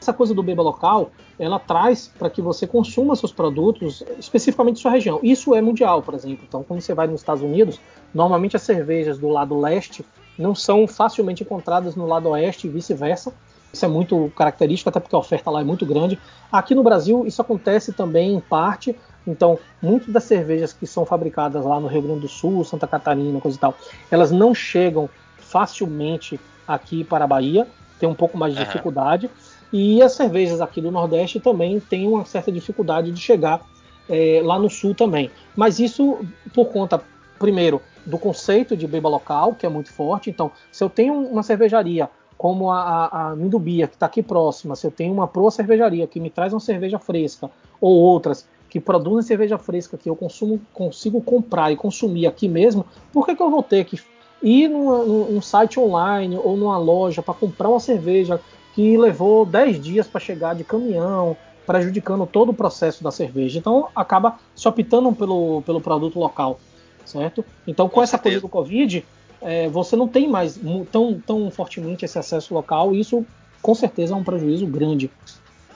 [0.00, 4.90] Essa coisa do beba local, ela traz para que você consuma seus produtos especificamente sua
[4.90, 5.18] região.
[5.22, 6.44] Isso é mundial, por exemplo.
[6.46, 7.80] Então, quando você vai nos Estados Unidos,
[8.12, 10.04] normalmente as cervejas do lado leste
[10.38, 13.32] não são facilmente encontradas no lado oeste e vice-versa.
[13.72, 16.18] Isso é muito característico, até porque a oferta lá é muito grande.
[16.50, 18.96] Aqui no Brasil, isso acontece também em parte.
[19.26, 23.40] Então, muitas das cervejas que são fabricadas lá no Rio Grande do Sul, Santa Catarina,
[23.40, 23.74] coisa e tal,
[24.10, 27.66] elas não chegam facilmente aqui para a Bahia,
[27.98, 28.66] tem um pouco mais de uhum.
[28.66, 29.30] dificuldade.
[29.72, 33.60] E as cervejas aqui do Nordeste também têm uma certa dificuldade de chegar
[34.08, 35.30] é, lá no Sul também.
[35.54, 36.18] Mas isso
[36.54, 37.02] por conta,
[37.38, 40.30] primeiro, do conceito de beba local, que é muito forte.
[40.30, 44.76] Então, se eu tenho uma cervejaria como a, a, a Mindubia, que está aqui próxima,
[44.76, 48.78] se eu tenho uma proa cervejaria que me traz uma cerveja fresca, ou outras que
[48.78, 53.42] produzem cerveja fresca que eu consumo, consigo comprar e consumir aqui mesmo, por que, que
[53.42, 53.98] eu vou ter que
[54.42, 58.40] ir numa, num site online ou numa loja para comprar uma cerveja
[58.74, 63.58] que levou 10 dias para chegar de caminhão, prejudicando todo o processo da cerveja?
[63.58, 66.60] Então acaba se optando pelo, pelo produto local
[67.06, 67.44] certo?
[67.66, 68.34] Então, com, com essa certeza.
[68.34, 69.04] coisa do Covid,
[69.40, 70.58] é, você não tem mais
[70.90, 73.24] tão, tão fortemente esse acesso local, e isso
[73.62, 75.10] com certeza é um prejuízo grande.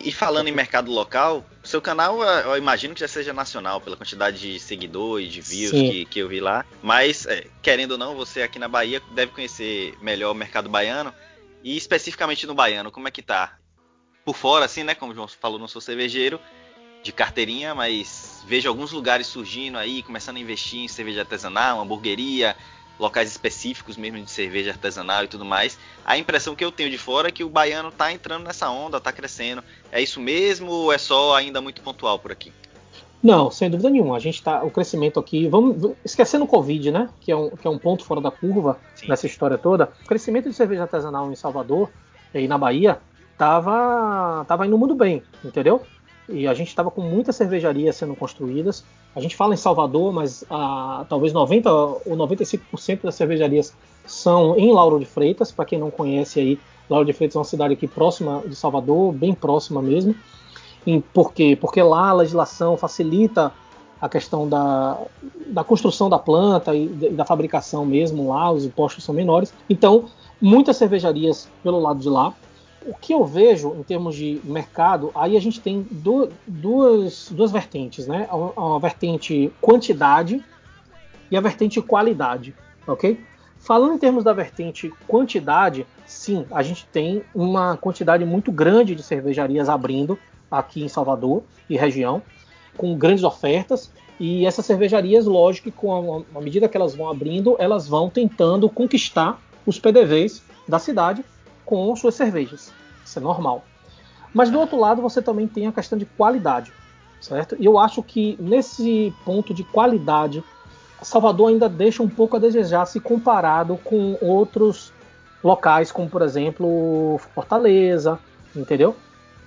[0.02, 4.38] E falando em mercado local, seu canal, eu imagino que já seja nacional, pela quantidade
[4.38, 6.64] de seguidores, de views que, que, eu vi lá.
[6.82, 11.12] Mas, é, querendo ou não, você aqui na Bahia deve conhecer melhor o mercado baiano.
[11.62, 13.58] E especificamente no baiano, como é que tá?
[14.24, 14.94] Por fora, assim, né?
[14.94, 16.40] Como o João falou, não sou cervejeiro
[17.02, 22.56] de carteirinha, mas vejo alguns lugares surgindo aí, começando a investir em cerveja artesanal, hamburgueria,
[22.98, 25.78] locais específicos mesmo de cerveja artesanal e tudo mais.
[26.04, 29.00] A impressão que eu tenho de fora é que o baiano tá entrando nessa onda,
[29.00, 29.64] tá crescendo.
[29.90, 32.52] É isso mesmo ou é só ainda muito pontual por aqui?
[33.22, 34.16] Não, sem dúvida nenhuma.
[34.16, 34.62] A gente tá.
[34.62, 35.46] O crescimento aqui.
[35.46, 35.94] Vamos.
[36.04, 37.08] Esquecendo o Covid, né?
[37.20, 39.08] Que é um, que é um ponto fora da curva Sim.
[39.08, 39.92] nessa história toda.
[40.04, 41.90] O crescimento de cerveja artesanal em Salvador
[42.34, 42.98] e na Bahia
[43.36, 45.82] tava, tava indo muito bem, entendeu?
[46.30, 48.84] E a gente estava com muitas cervejarias sendo construídas.
[49.14, 53.74] A gente fala em Salvador, mas ah, talvez 90 ou 95% das cervejarias
[54.06, 55.50] são em Lauro de Freitas.
[55.50, 59.12] Para quem não conhece aí, Lauro de Freitas é uma cidade aqui próxima de Salvador,
[59.12, 60.14] bem próxima mesmo.
[60.86, 61.56] E por quê?
[61.60, 63.52] Porque lá a legislação facilita
[64.00, 64.98] a questão da,
[65.48, 69.52] da construção da planta e da fabricação mesmo lá, os impostos são menores.
[69.68, 70.06] Então,
[70.40, 72.32] muitas cervejarias pelo lado de lá
[72.84, 77.52] o que eu vejo em termos de mercado, aí a gente tem do, duas, duas
[77.52, 78.28] vertentes, né?
[78.30, 80.42] A, vertente quantidade
[81.30, 82.54] e a vertente qualidade,
[82.86, 83.20] ok?
[83.58, 89.02] Falando em termos da vertente quantidade, sim, a gente tem uma quantidade muito grande de
[89.02, 90.18] cervejarias abrindo
[90.50, 92.22] aqui em Salvador e região,
[92.76, 93.92] com grandes ofertas.
[94.18, 98.08] E essas cervejarias, lógico que com a, a medida que elas vão abrindo, elas vão
[98.08, 101.22] tentando conquistar os PDVs da cidade
[101.70, 102.72] com suas cervejas.
[103.04, 103.64] Isso é normal.
[104.34, 106.72] Mas do outro lado, você também tem a questão de qualidade,
[107.20, 107.56] certo?
[107.60, 110.42] E eu acho que nesse ponto de qualidade,
[111.00, 114.92] Salvador ainda deixa um pouco a desejar se comparado com outros
[115.44, 118.18] locais, como por exemplo Fortaleza,
[118.54, 118.96] entendeu?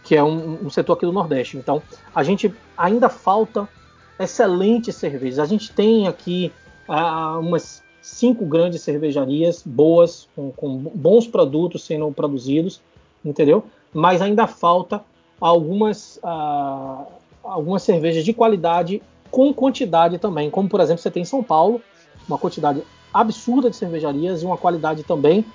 [0.01, 1.57] Que é um, um setor aqui do Nordeste.
[1.57, 1.83] Então,
[2.15, 3.67] a gente ainda falta
[4.17, 5.39] excelentes cervejas.
[5.39, 6.53] A gente tem aqui
[6.87, 12.81] ah, umas cinco grandes cervejarias boas, com, com, bons produtos sendo produzidos,
[13.23, 13.63] entendeu?
[13.93, 15.01] Mas ainda falta
[15.39, 17.05] algumas, uh,
[17.41, 21.81] algumas cervejas de qualidade com quantidade também, como por exemplo você tem em São Paulo,
[22.27, 25.45] uma quantidade absurda de cervejarias e uma qualidade também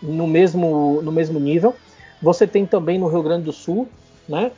[0.00, 1.74] no mesmo, no mesmo nível.
[2.22, 3.88] Você tem também no Rio Grande do Sul,
[4.28, 4.52] né?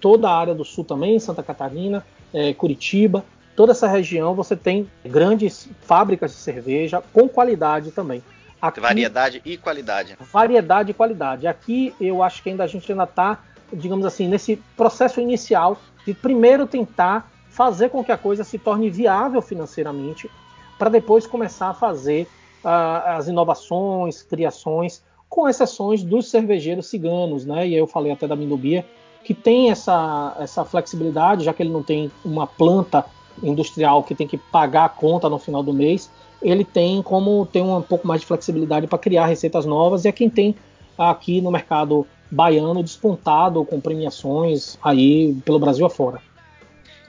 [0.00, 3.24] Toda a área do sul também, Santa Catarina, é, Curitiba,
[3.54, 8.22] toda essa região você tem grandes fábricas de cerveja com qualidade também.
[8.60, 10.16] Aqui, variedade e qualidade.
[10.32, 11.46] Variedade e qualidade.
[11.46, 13.38] Aqui eu acho que ainda a gente ainda está,
[13.72, 18.90] digamos assim, nesse processo inicial de primeiro tentar fazer com que a coisa se torne
[18.90, 20.30] viável financeiramente,
[20.78, 22.26] para depois começar a fazer
[22.64, 27.68] uh, as inovações, criações, com exceções dos cervejeiros ciganos, né?
[27.68, 28.84] E eu falei até da Mindubia,
[29.22, 33.04] que tem essa, essa flexibilidade, já que ele não tem uma planta
[33.42, 36.10] industrial que tem que pagar a conta no final do mês,
[36.42, 40.12] ele tem como ter um pouco mais de flexibilidade para criar receitas novas e é
[40.12, 40.54] quem tem
[40.96, 46.20] aqui no mercado baiano despontado com premiações aí pelo Brasil afora.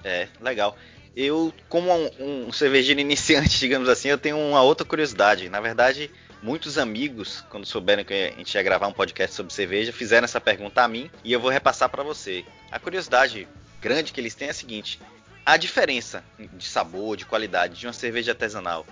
[0.03, 0.75] É, legal.
[1.15, 5.49] Eu, como um, um cervejeiro iniciante, digamos assim, eu tenho uma outra curiosidade.
[5.49, 6.11] Na verdade,
[6.43, 10.39] muitos amigos, quando souberam que a gente ia gravar um podcast sobre cerveja, fizeram essa
[10.39, 12.45] pergunta a mim e eu vou repassar para você.
[12.71, 13.47] A curiosidade
[13.81, 14.99] grande que eles têm é a seguinte:
[15.45, 18.85] a diferença de sabor, de qualidade de uma cerveja artesanal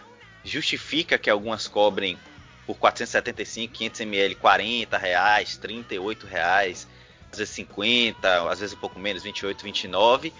[0.43, 2.17] justifica que algumas cobrem
[2.65, 6.87] por 475, 500 ml 40 reais, 38 reais,
[7.31, 10.33] às vezes 50, às vezes um pouco menos, 28, 29,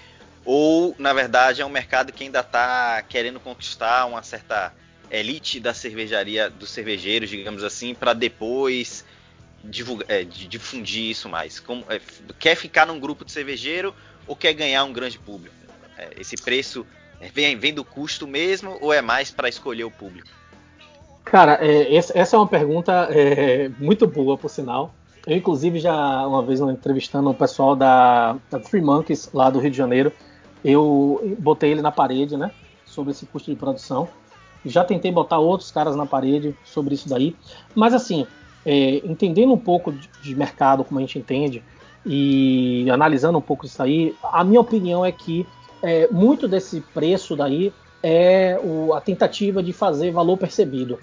[0.45, 4.73] ou na verdade é um mercado que ainda está querendo conquistar uma certa
[5.09, 9.03] elite da cervejaria, dos cervejeiros, digamos assim, para depois
[9.63, 11.59] divulgar, é, difundir isso mais.
[11.59, 11.99] Como, é,
[12.39, 13.95] quer ficar num grupo de cervejeiro
[14.27, 15.62] ou quer ganhar um grande público?
[15.97, 16.85] É, esse preço
[17.33, 20.27] vem, vem do custo mesmo ou é mais para escolher o público?
[21.23, 24.93] Cara, é, essa é uma pergunta é, muito boa, por sinal.
[25.25, 29.71] Eu, inclusive, já uma vez entrevistando o pessoal da, da Free Monkeys, lá do Rio
[29.71, 30.11] de Janeiro,
[30.63, 32.51] eu botei ele na parede, né?
[32.85, 34.07] Sobre esse custo de produção.
[34.65, 37.35] Já tentei botar outros caras na parede sobre isso daí.
[37.73, 38.27] Mas, assim,
[38.65, 41.63] é, entendendo um pouco de, de mercado, como a gente entende,
[42.05, 45.47] e analisando um pouco isso aí, a minha opinião é que
[45.83, 50.97] é, muito desse preço daí é o, a tentativa de fazer valor percebido,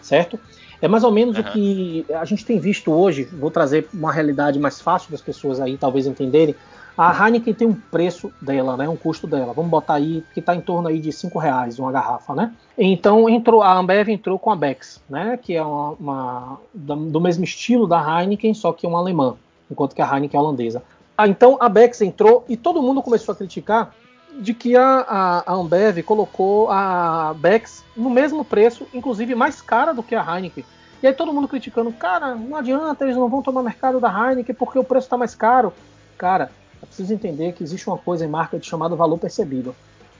[0.00, 0.38] certo?
[0.80, 1.42] É mais ou menos uhum.
[1.42, 3.24] o que a gente tem visto hoje.
[3.24, 6.54] Vou trazer uma realidade mais fácil das pessoas aí talvez entenderem.
[6.96, 9.52] A Heineken tem um preço dela, né, um custo dela.
[9.52, 12.52] Vamos botar aí que está em torno aí de cinco reais uma garrafa, né?
[12.76, 17.44] Então entrou a Ambev entrou com a Bex, né, que é uma, uma do mesmo
[17.44, 19.36] estilo da Heineken, só que uma alemã,
[19.70, 20.82] enquanto que a Heineken é holandesa.
[21.16, 23.94] Ah, então a Bex entrou e todo mundo começou a criticar
[24.38, 29.92] de que a, a, a Ambev colocou a Bex no mesmo preço, inclusive mais cara
[29.92, 30.64] do que a Heineken.
[31.02, 34.54] E aí todo mundo criticando, cara, não adianta, eles não vão tomar mercado da Heineken
[34.54, 35.72] porque o preço está mais caro.
[36.18, 36.50] Cara,
[36.82, 39.74] é preciso entender que existe uma coisa em marketing chamada valor percebido.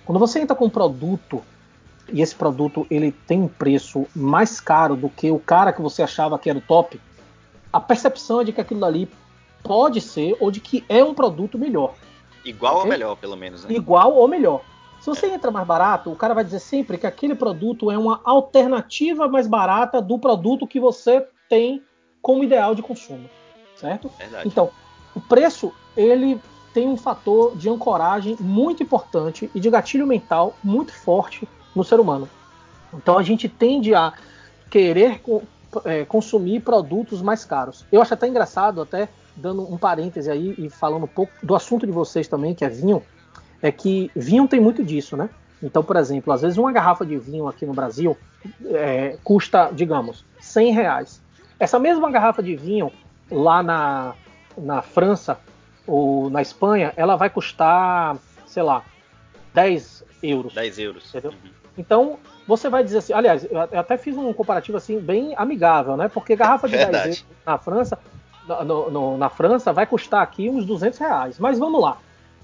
[0.05, 1.43] Quando você entra com um produto
[2.13, 6.03] e esse produto ele tem um preço mais caro do que o cara que você
[6.03, 7.01] achava que era o top,
[7.73, 9.09] a percepção é de que aquilo ali
[9.63, 11.95] pode ser ou de que é um produto melhor.
[12.45, 13.65] Igual ou melhor, pelo menos.
[13.65, 13.75] Né?
[13.75, 14.63] Igual ou melhor.
[15.01, 15.35] Se você é.
[15.35, 19.47] entra mais barato, o cara vai dizer sempre que aquele produto é uma alternativa mais
[19.47, 21.83] barata do produto que você tem
[22.21, 23.29] como ideal de consumo,
[23.77, 24.11] certo?
[24.19, 24.47] Verdade.
[24.47, 24.71] Então,
[25.15, 26.41] o preço ele
[26.73, 31.99] tem um fator de ancoragem muito importante e de gatilho mental muito forte no ser
[31.99, 32.29] humano.
[32.93, 34.13] Então a gente tende a
[34.71, 35.21] querer
[35.85, 37.85] é, consumir produtos mais caros.
[37.91, 39.09] Eu acho até engraçado, até
[39.41, 42.69] dando um parêntese aí e falando um pouco do assunto de vocês também, que é
[42.69, 43.03] vinho,
[43.63, 45.29] é que vinho tem muito disso, né?
[45.63, 48.17] Então, por exemplo, às vezes uma garrafa de vinho aqui no Brasil
[48.67, 51.23] é, custa, digamos, 100 reais.
[51.59, 52.91] Essa mesma garrafa de vinho
[53.31, 54.15] lá na,
[54.57, 55.39] na França
[55.87, 58.17] ou na Espanha, ela vai custar,
[58.47, 58.85] sei lá,
[59.53, 60.55] 10 euros.
[60.55, 61.09] 10 euros.
[61.11, 61.33] Entendeu?
[61.33, 61.51] Uhum.
[61.77, 66.09] Então, você vai dizer assim, aliás, eu até fiz um comparativo assim bem amigável, né?
[66.09, 67.99] Porque garrafa de 10 euros na França,
[68.47, 71.39] no, no, na França vai custar aqui uns 200 reais.
[71.39, 71.99] Mas vamos lá,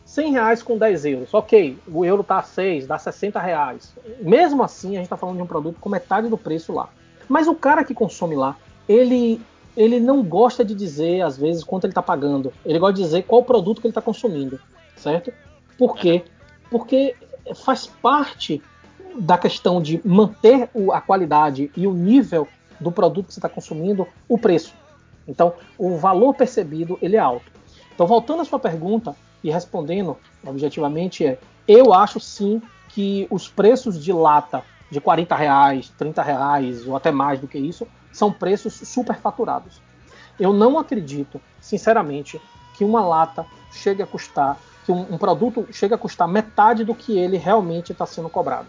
[0.05, 3.94] 100 reais com 10 euros, ok, o euro tá a 6, dá 60 reais.
[4.20, 6.88] Mesmo assim, a gente está falando de um produto com metade do preço lá.
[7.28, 8.57] Mas o cara que consome lá,
[8.88, 9.40] ele
[9.76, 12.51] ele não gosta de dizer, às vezes, quanto ele está pagando.
[12.64, 14.59] Ele gosta de dizer qual produto que ele está consumindo,
[14.97, 15.30] certo?
[15.76, 16.24] Por quê?
[16.70, 17.14] Porque
[17.55, 18.62] faz parte
[19.18, 22.49] da questão de manter a qualidade e o nível
[22.80, 24.74] do produto que você está consumindo, o preço.
[25.26, 27.50] Então, o valor percebido ele é alto.
[27.94, 34.02] Então, voltando à sua pergunta e respondendo objetivamente, é: eu acho sim que os preços
[34.02, 38.74] de lata de 40 reais, 30 reais ou até mais do que isso são preços
[38.74, 39.80] superfaturados.
[40.38, 42.40] Eu não acredito, sinceramente,
[42.74, 46.94] que uma lata chegue a custar, que um, um produto chegue a custar metade do
[46.94, 48.68] que ele realmente está sendo cobrado.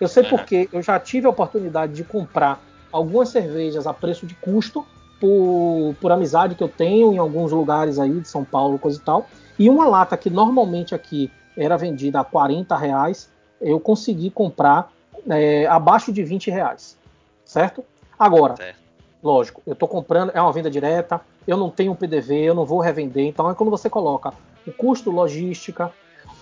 [0.00, 2.60] Eu sei porque eu já tive a oportunidade de comprar
[2.92, 4.86] algumas cervejas a preço de custo
[5.20, 9.00] por, por amizade que eu tenho em alguns lugares aí de São Paulo, coisa e
[9.00, 9.26] tal.
[9.58, 14.92] E uma lata que normalmente aqui era vendida a 40 reais, eu consegui comprar
[15.28, 16.96] é, abaixo de 20 reais,
[17.44, 17.82] certo?
[18.18, 18.78] Agora, certo.
[19.22, 22.80] lógico, eu estou comprando, é uma venda direta, eu não tenho PDV, eu não vou
[22.80, 24.34] revender, então é quando você coloca
[24.66, 25.90] o custo logística,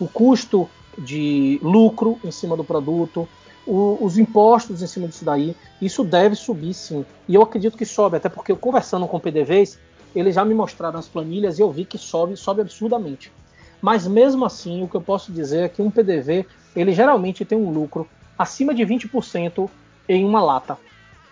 [0.01, 0.69] o custo
[0.99, 3.29] de lucro em cima do produto,
[3.67, 7.05] o, os impostos em cima disso daí, isso deve subir sim.
[7.29, 9.79] E eu acredito que sobe, até porque eu conversando com PDVs,
[10.15, 13.33] eles já me mostraram as planilhas e eu vi que sobe, sobe absurdamente.
[13.81, 17.59] Mas mesmo assim, o que eu posso dizer é que um PDV, ele geralmente tem
[17.59, 18.09] um lucro
[18.39, 19.69] acima de 20%
[20.09, 20.79] em uma lata,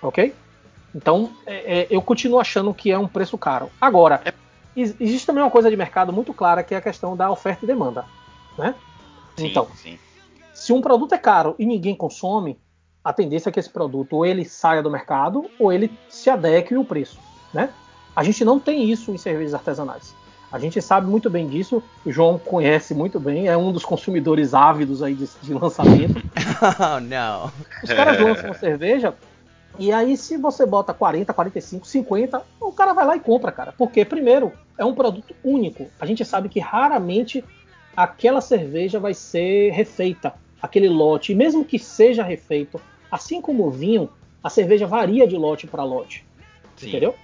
[0.01, 0.35] ok?
[0.95, 3.71] Então, é, é, eu continuo achando que é um preço caro.
[3.81, 4.35] Agora, é,
[4.77, 7.67] existe também uma coisa de mercado muito clara que é a questão da oferta e
[7.67, 8.05] demanda,
[8.59, 8.75] né?
[9.37, 9.99] Sim, então, sim.
[10.63, 12.57] Se um produto é caro e ninguém consome,
[13.03, 16.77] a tendência é que esse produto ou ele saia do mercado ou ele se adeque
[16.77, 17.19] o preço,
[17.53, 17.71] né?
[18.15, 20.15] A gente não tem isso em cervejas artesanais.
[20.53, 24.55] A gente sabe muito bem disso, o João conhece muito bem, é um dos consumidores
[24.55, 26.23] ávidos aí de, de lançamento.
[26.79, 27.51] oh, não.
[27.83, 29.17] Os caras lançam uma cerveja
[29.81, 33.75] e aí se você bota 40, 45, 50, o cara vai lá e compra, cara.
[33.77, 35.89] Porque primeiro, é um produto único.
[35.99, 37.45] A gente sabe que raramente
[37.97, 43.71] aquela cerveja vai ser refeita aquele lote, e mesmo que seja refeito, assim como o
[43.71, 44.09] vinho,
[44.43, 46.25] a cerveja varia de lote para lote.
[46.77, 46.89] Sim.
[46.89, 47.15] Entendeu?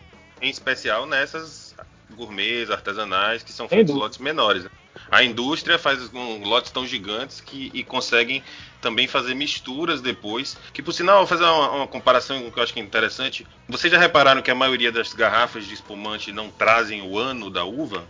[0.42, 1.74] Em especial nessas
[2.14, 4.64] gourmets, artesanais, que são feitos lotes menores.
[4.64, 4.70] Né?
[5.10, 8.42] A indústria faz um, lotes tão gigantes que e conseguem
[8.80, 10.56] também fazer misturas depois.
[10.72, 13.46] Que por sinal, vou fazer uma, uma, comparação que eu acho que é interessante.
[13.68, 17.64] Vocês já repararam que a maioria das garrafas de espumante não trazem o ano da
[17.64, 18.04] uva?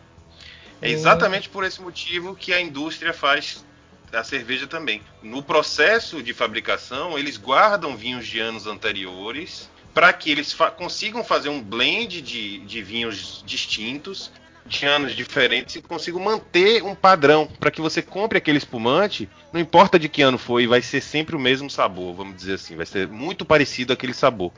[0.81, 0.93] É hum.
[0.93, 3.65] exatamente por esse motivo que a indústria faz
[4.13, 5.03] a cerveja também.
[5.23, 11.25] No processo de fabricação, eles guardam vinhos de anos anteriores para que eles fa consigam
[11.25, 14.31] fazer um blend de, de vinhos distintos,
[14.65, 19.61] de anos diferentes e consigam manter um padrão para que você compre aquele espumante, não
[19.61, 22.87] importa de que ano foi, vai ser sempre o mesmo sabor, vamos dizer assim, vai
[22.87, 24.53] ser muito parecido aquele sabor.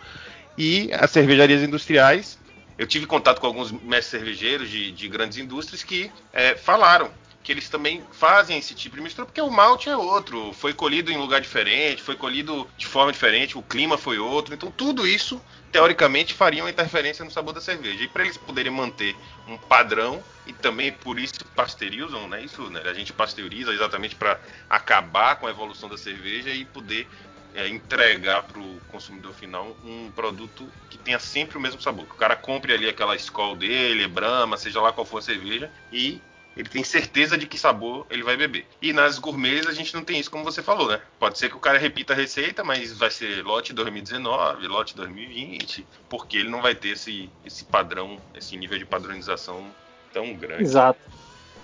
[0.59, 2.39] E as cervejarias industriais,
[2.77, 7.11] eu tive contato com alguns mestres cervejeiros de, de grandes indústrias que é, falaram
[7.43, 11.11] que eles também fazem esse tipo de mistura, porque o malte é outro, foi colhido
[11.11, 15.41] em lugar diferente, foi colhido de forma diferente, o clima foi outro, então tudo isso
[15.72, 18.05] teoricamente faria uma interferência no sabor da cerveja.
[18.05, 19.16] E para eles poderem manter
[19.47, 22.43] um padrão e também por isso pasteurizam, né?
[22.43, 22.82] Isso, né?
[22.84, 24.38] A gente pasteuriza exatamente para
[24.68, 27.07] acabar com a evolução da cerveja e poder
[27.55, 32.07] é, entregar para o consumidor final um produto que tenha sempre o mesmo sabor.
[32.07, 35.70] Que o cara compre ali aquela escola dele, Brahma, seja lá qual for a cerveja,
[35.93, 36.20] e
[36.57, 38.67] ele tem certeza de que sabor ele vai beber.
[38.83, 41.01] E nas gourmets a gente não tem isso, como você falou, né?
[41.19, 45.87] Pode ser que o cara repita a receita, mas vai ser lote 2019, lote 2020,
[46.09, 49.65] porque ele não vai ter esse, esse padrão, esse nível de padronização
[50.13, 50.63] tão grande.
[50.63, 50.99] Exato.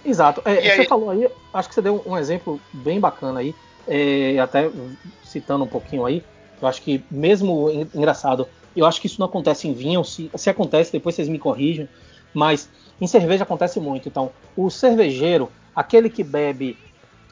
[0.05, 0.41] Exato.
[0.45, 0.87] É, você aí...
[0.87, 3.55] falou aí, acho que você deu um exemplo bem bacana aí,
[3.89, 4.71] é, até
[5.25, 6.23] citando um pouquinho aí,
[6.63, 10.49] eu acho que mesmo engraçado, eu acho que isso não acontece em vinho, se, se
[10.49, 11.89] acontece, depois vocês me corrigem,
[12.33, 12.71] mas
[13.01, 14.09] em cerveja acontece muito.
[14.09, 16.79] Então, o cervejeiro, aquele que bebe,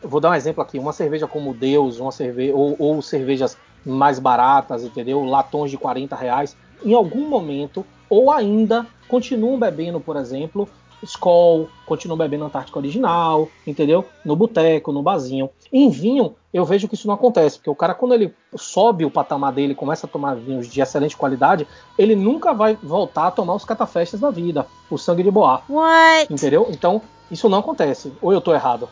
[0.03, 4.19] vou dar um exemplo aqui, uma cerveja como Deus, uma cerveja ou, ou cervejas mais
[4.19, 5.23] baratas, entendeu?
[5.25, 10.69] Latões de 40 reais, em algum momento, ou ainda continuam bebendo, por exemplo,
[11.05, 14.05] Skol, continuam bebendo Antártica Original, entendeu?
[14.25, 15.51] No boteco, no barzinho.
[15.73, 19.11] Em vinho, eu vejo que isso não acontece, porque o cara, quando ele sobe o
[19.11, 21.67] patamar dele, começa a tomar vinhos de excelente qualidade,
[21.99, 25.63] ele nunca vai voltar a tomar os catafestes da vida, o sangue de boa.
[25.69, 26.33] What?
[26.33, 26.69] Entendeu?
[26.71, 28.13] Então, isso não acontece.
[28.21, 28.89] Ou eu tô errado?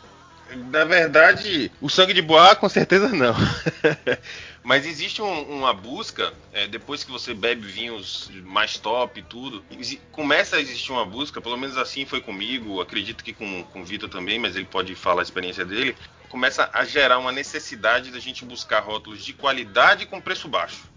[0.71, 3.35] Na verdade, o sangue de boa, com certeza não.
[4.63, 9.65] Mas existe um, uma busca, é, depois que você bebe vinhos mais top e tudo,
[10.13, 13.85] começa a existir uma busca, pelo menos assim foi comigo, acredito que com, com o
[13.85, 15.97] Vitor também, mas ele pode falar a experiência dele,
[16.29, 20.93] começa a gerar uma necessidade da gente buscar rótulos de qualidade com preço baixo.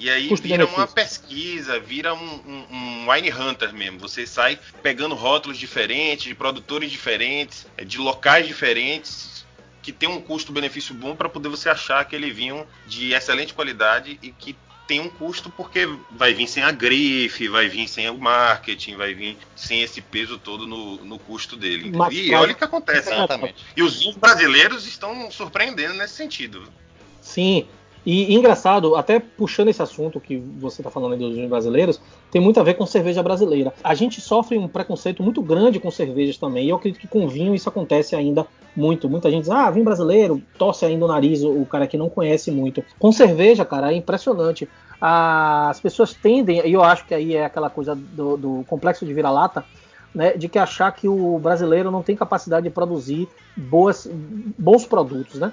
[0.00, 3.98] E aí vira uma pesquisa, vira um, um, um, wine hunter mesmo.
[4.00, 9.39] Você sai pegando rótulos diferentes, de produtores diferentes, é, de locais diferentes,
[9.82, 14.30] que tem um custo-benefício bom para poder você achar aquele vinho de excelente qualidade e
[14.30, 14.56] que
[14.86, 19.14] tem um custo porque vai vir sem a grife, vai vir sem o marketing, vai
[19.14, 21.92] vir sem esse peso todo no, no custo dele.
[21.94, 23.08] Mas, e olha o que acontece.
[23.08, 23.64] Exatamente.
[23.76, 26.68] E os vinhos brasileiros estão surpreendendo nesse sentido.
[27.20, 27.68] Sim,
[28.10, 32.00] e, engraçado, até puxando esse assunto que você está falando aí dos vinhos brasileiros,
[32.30, 33.72] tem muito a ver com cerveja brasileira.
[33.84, 37.28] A gente sofre um preconceito muito grande com cervejas também, e eu acredito que com
[37.28, 39.08] vinho isso acontece ainda muito.
[39.08, 42.50] Muita gente diz, ah, vinho brasileiro, torce ainda o nariz, o cara que não conhece
[42.50, 42.82] muito.
[42.98, 44.68] Com cerveja, cara, é impressionante.
[45.00, 49.14] As pessoas tendem, e eu acho que aí é aquela coisa do, do complexo de
[49.14, 49.64] vira-lata,
[50.14, 54.10] né, de que achar que o brasileiro não tem capacidade de produzir boas,
[54.58, 55.52] bons produtos, né?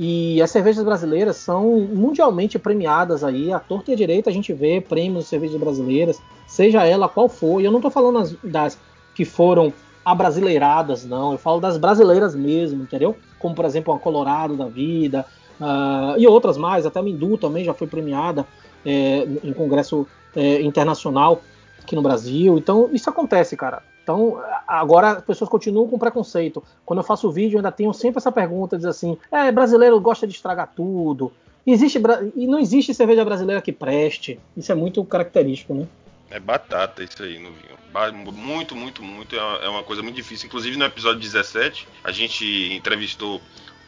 [0.00, 4.52] E as cervejas brasileiras são mundialmente premiadas aí, à torta e à direita a gente
[4.52, 7.60] vê prêmios de cervejas brasileiras, seja ela qual for.
[7.60, 8.78] E eu não estou falando das, das,
[9.12, 9.72] que foram
[10.04, 11.32] abrasileiradas, não.
[11.32, 13.16] Eu falo das brasileiras mesmo, entendeu?
[13.40, 15.26] Como, por exemplo, a Colorado da vida
[15.60, 16.86] uh, e outras mais.
[16.86, 18.46] Até a Mindu também já foi premiada
[18.86, 21.42] é, em congresso é, internacional
[21.82, 22.56] aqui no Brasil.
[22.56, 23.82] Então, isso acontece, cara.
[24.08, 26.64] Então, agora as pessoas continuam com preconceito.
[26.86, 30.26] Quando eu faço vídeo, eu ainda tenho sempre essa pergunta, diz assim, é, brasileiro gosta
[30.26, 31.30] de estragar tudo.
[31.66, 32.00] Existe,
[32.34, 34.40] e não existe cerveja brasileira que preste.
[34.56, 35.86] Isso é muito característico, né?
[36.30, 38.32] É batata isso aí no vinho.
[38.32, 39.36] Muito, muito, muito.
[39.36, 40.46] É, é uma coisa muito difícil.
[40.46, 43.42] Inclusive no episódio 17, a gente entrevistou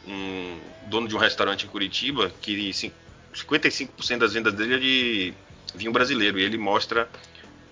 [0.07, 5.33] um dono de um restaurante em Curitiba que 55% das vendas dele é de
[5.73, 6.37] vinho brasileiro.
[6.37, 7.09] E ele mostra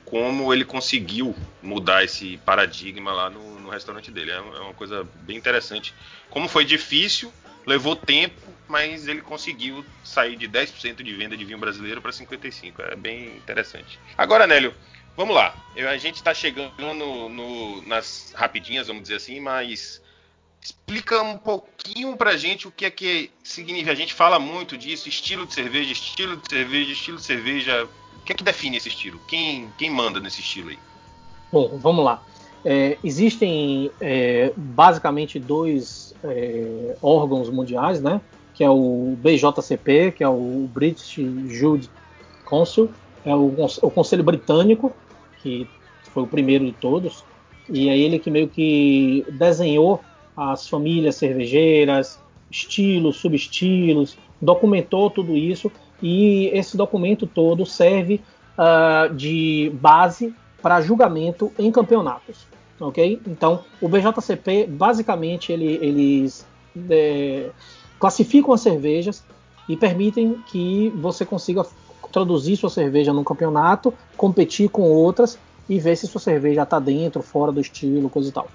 [0.10, 4.32] como ele conseguiu mudar esse paradigma lá no, no restaurante dele.
[4.32, 5.94] É, é uma coisa bem interessante.
[6.30, 7.32] Como foi difícil,
[7.66, 12.74] levou tempo, mas ele conseguiu sair de 10% de venda de vinho brasileiro para 55%.
[12.92, 14.00] É bem interessante.
[14.18, 14.74] Agora, Nélio,
[15.16, 15.56] vamos lá.
[15.76, 20.02] A gente está chegando no, no, nas rapidinhas, vamos dizer assim, mas
[20.62, 23.92] explica um pouquinho pra gente o que é que significa.
[23.92, 27.88] A gente fala muito disso, estilo de cerveja, estilo de cerveja, estilo de cerveja
[28.30, 29.20] que é que define esse estilo?
[29.28, 30.78] Quem, quem manda nesse estilo aí?
[31.52, 32.22] Bom, vamos lá.
[32.64, 38.22] É, existem é, basicamente dois é, órgãos mundiais, né?
[38.54, 41.16] Que é o BJCP, que é o British
[41.48, 41.90] Jude
[42.46, 42.92] Council,
[43.26, 43.52] é o,
[43.82, 44.94] o Conselho Britânico,
[45.42, 45.68] que
[46.14, 47.24] foi o primeiro de todos,
[47.68, 50.02] e é ele que meio que desenhou
[50.38, 52.20] as famílias cervejeiras,
[52.52, 55.72] estilos, subestilos, documentou tudo isso
[56.02, 58.22] e esse documento todo serve
[58.58, 62.46] uh, de base para julgamento em campeonatos,
[62.80, 63.22] ok?
[63.28, 66.46] Então, o BJCP basicamente ele, eles
[66.90, 67.50] é,
[68.00, 69.24] classificam as cervejas
[69.68, 71.66] e permitem que você consiga
[72.12, 75.38] traduzir sua cerveja num campeonato, competir com outras
[75.70, 78.48] e ver se sua cerveja está dentro, fora do estilo, coisa e tal.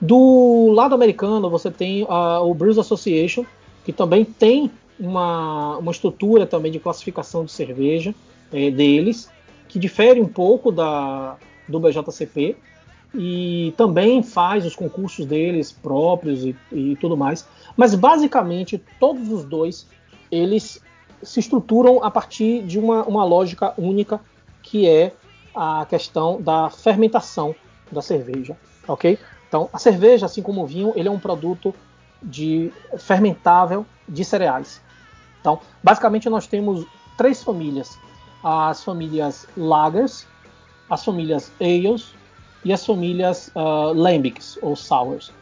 [0.00, 3.44] Do lado americano, você tem uh, o Brewers Association,
[3.84, 4.70] que também tem
[5.02, 8.14] uma, uma estrutura também de classificação de cerveja
[8.52, 9.28] é, deles,
[9.68, 11.36] que difere um pouco da,
[11.68, 12.56] do BJCP
[13.12, 17.46] e também faz os concursos deles próprios e, e tudo mais.
[17.76, 19.88] Mas basicamente todos os dois
[20.30, 20.80] eles
[21.20, 24.20] se estruturam a partir de uma, uma lógica única
[24.62, 25.12] que é
[25.54, 27.54] a questão da fermentação
[27.90, 29.18] da cerveja, ok?
[29.48, 31.74] Então a cerveja, assim como o vinho, ele é um produto
[32.22, 34.80] de fermentável de cereais.
[35.42, 36.86] Então, basicamente nós temos
[37.18, 37.98] três famílias:
[38.42, 40.26] as famílias lagers,
[40.88, 42.14] as famílias ales
[42.64, 45.32] e as famílias uh, lambics ou sours.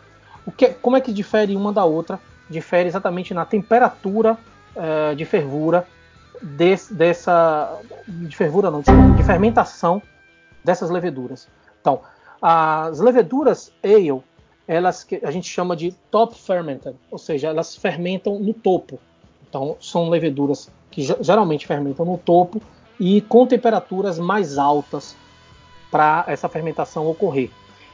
[0.44, 2.18] O que, como é que difere uma da outra?
[2.48, 4.38] Difere exatamente na temperatura
[4.74, 5.86] uh, de fervura
[6.42, 7.78] desse, dessa
[8.08, 10.02] de fervura não, de fermentação
[10.64, 11.46] dessas leveduras.
[11.80, 12.00] Então,
[12.40, 14.22] as leveduras ale,
[14.66, 18.98] elas que a gente chama de top fermented, ou seja, elas fermentam no topo.
[19.50, 22.62] Então, são leveduras que geralmente fermentam no topo
[22.98, 25.16] e com temperaturas mais altas
[25.90, 27.50] para essa fermentação ocorrer.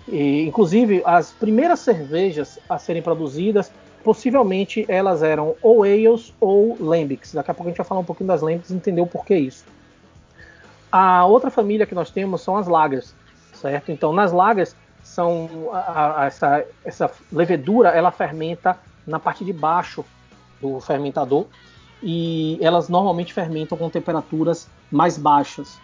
[0.07, 3.73] E, inclusive, as primeiras cervejas a serem produzidas,
[4.05, 7.33] possivelmente elas eram ou ales ou lambics.
[7.33, 9.37] Daqui a pouco a gente vai falar um pouquinho das lambics e entender o porquê
[9.37, 9.65] isso.
[10.93, 13.15] A outra família que nós temos são as lagers,
[13.55, 13.91] certo?
[13.91, 20.05] Então, nas lagers são a, a, essa, essa levedura, ela fermenta na parte de baixo
[20.61, 21.47] do fermentador
[22.03, 25.79] e elas normalmente fermentam com temperaturas mais baixas,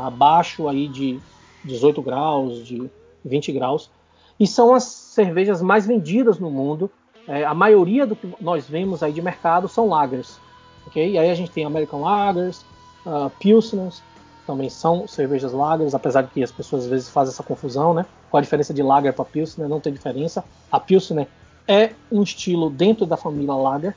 [0.00, 1.20] abaixo aí de
[1.64, 2.90] 18 graus, de
[3.24, 3.90] 20 graus,
[4.38, 6.90] e são as cervejas mais vendidas no mundo.
[7.26, 10.38] É, a maioria do que nós vemos aí de mercado são lagers,
[10.86, 11.10] ok?
[11.10, 12.64] E aí a gente tem American Lagers,
[13.04, 14.02] uh, Pilsners,
[14.46, 18.06] também são cervejas lagers, apesar de que as pessoas às vezes fazem essa confusão, né?
[18.30, 19.68] Qual a diferença de lager para Pilsner?
[19.68, 20.42] Não tem diferença.
[20.72, 21.28] A Pilsner
[21.66, 23.94] é um estilo dentro da família lager,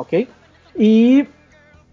[0.00, 0.28] ok?
[0.76, 1.26] E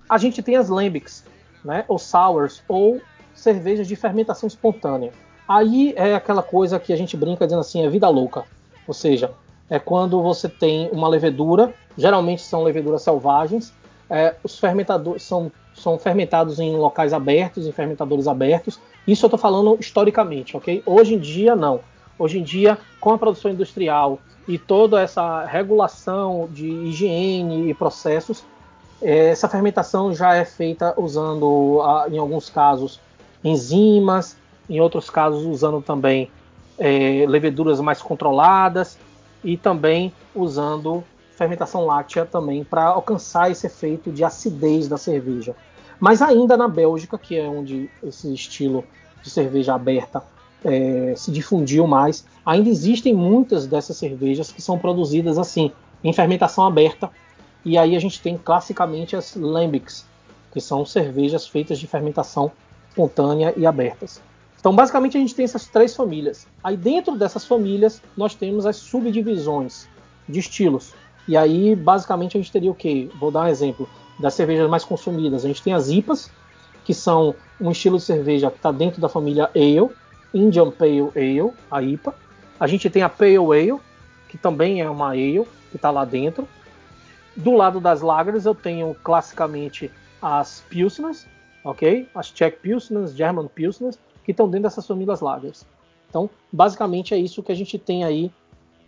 [0.09, 1.25] a gente tem as lambics,
[1.63, 1.85] né?
[1.87, 3.01] Ou sours, ou
[3.33, 5.11] cervejas de fermentação espontânea.
[5.47, 8.45] Aí é aquela coisa que a gente brinca dizendo assim, é vida louca.
[8.87, 9.31] Ou seja,
[9.69, 13.73] é quando você tem uma levedura, geralmente são leveduras selvagens,
[14.09, 18.79] é, os fermentadores são, são fermentados em locais abertos, em fermentadores abertos.
[19.07, 20.83] Isso eu estou falando historicamente, ok?
[20.85, 21.79] Hoje em dia, não.
[22.19, 28.43] Hoje em dia, com a produção industrial e toda essa regulação de higiene e processos,
[29.01, 31.81] é, essa fermentação já é feita usando,
[32.11, 32.99] em alguns casos,
[33.43, 34.37] enzimas,
[34.69, 36.29] em outros casos usando também
[36.77, 38.97] é, leveduras mais controladas
[39.43, 41.03] e também usando
[41.35, 45.55] fermentação láctea também para alcançar esse efeito de acidez da cerveja.
[45.99, 48.83] Mas ainda na Bélgica, que é onde esse estilo
[49.21, 50.23] de cerveja aberta
[50.63, 55.71] é, se difundiu mais, ainda existem muitas dessas cervejas que são produzidas assim,
[56.03, 57.09] em fermentação aberta.
[57.65, 60.05] E aí a gente tem classicamente as lambics,
[60.51, 62.51] que são cervejas feitas de fermentação
[62.89, 64.21] espontânea e abertas.
[64.59, 66.47] Então, basicamente, a gente tem essas três famílias.
[66.63, 69.89] Aí, dentro dessas famílias, nós temos as subdivisões
[70.27, 70.93] de estilos.
[71.27, 73.09] E aí, basicamente, a gente teria o quê?
[73.19, 75.43] Vou dar um exemplo das cervejas mais consumidas.
[75.43, 76.31] A gente tem as IPAs,
[76.85, 79.89] que são um estilo de cerveja que está dentro da família Ale,
[80.33, 82.15] Indian Pale Ale, a IPA.
[82.59, 83.79] A gente tem a Pale Ale,
[84.27, 86.47] que também é uma Ale, que está lá dentro.
[87.35, 91.27] Do lado das lagers, eu tenho classicamente as Pilsners,
[91.63, 92.07] ok?
[92.13, 95.65] As Czech Pilsners, German Pilsners, que estão dentro dessas famílias lagers.
[96.09, 98.31] Então, basicamente é isso que a gente tem aí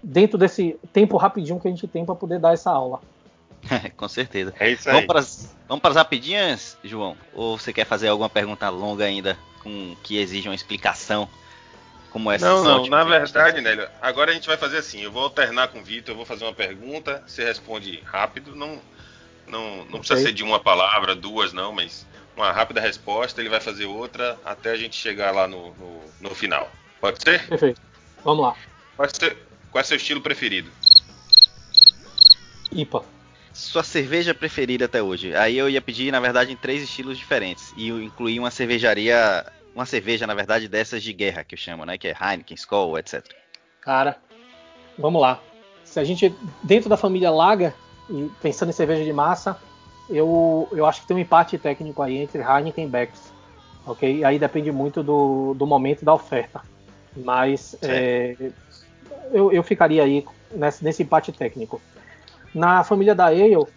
[0.02, 3.02] dentro desse tempo rapidinho que a gente tem para poder dar essa aula.
[3.96, 4.54] Com certeza.
[4.60, 4.96] É isso aí.
[4.96, 7.18] Vamos para as, vamos para as rapidinhas, João?
[7.34, 11.28] Ou você quer fazer alguma pergunta longa ainda com que exija uma explicação?
[12.12, 15.24] Como essa não, não, na verdade, Nélio, agora a gente vai fazer assim, eu vou
[15.24, 18.80] alternar com o Vitor, eu vou fazer uma pergunta, você responde rápido, não,
[19.46, 20.00] não, não okay.
[20.00, 22.08] precisa ser de uma palavra, duas não, mas
[22.38, 26.34] uma rápida resposta, ele vai fazer outra até a gente chegar lá no, no, no
[26.34, 26.72] final.
[27.02, 27.46] Pode ser?
[27.48, 27.82] Perfeito.
[28.24, 28.56] Vamos lá.
[28.96, 29.38] Qual é, seu,
[29.70, 30.72] qual é seu estilo preferido?
[32.72, 33.04] IPA.
[33.56, 35.34] Sua cerveja preferida até hoje?
[35.34, 37.74] Aí eu ia pedir, na verdade, em três estilos diferentes.
[37.78, 39.46] E eu incluí uma cervejaria.
[39.74, 41.98] Uma cerveja, na verdade, dessas de guerra que eu chamo, né?
[41.98, 43.24] Que é Heineken, Skol, etc.
[43.80, 44.18] Cara,
[45.00, 45.40] vamos lá.
[45.86, 47.74] Se a gente, dentro da família Lager,
[48.10, 49.58] e pensando em cerveja de massa,
[50.10, 53.34] eu, eu acho que tem um empate técnico aí entre Heineken e Becks.
[53.86, 54.22] Ok?
[54.26, 56.62] Aí depende muito do, do momento da oferta.
[57.16, 58.36] Mas é,
[59.32, 61.82] eu, eu ficaria aí nesse, nesse empate técnico.
[62.56, 63.68] Na família da Ale, uh,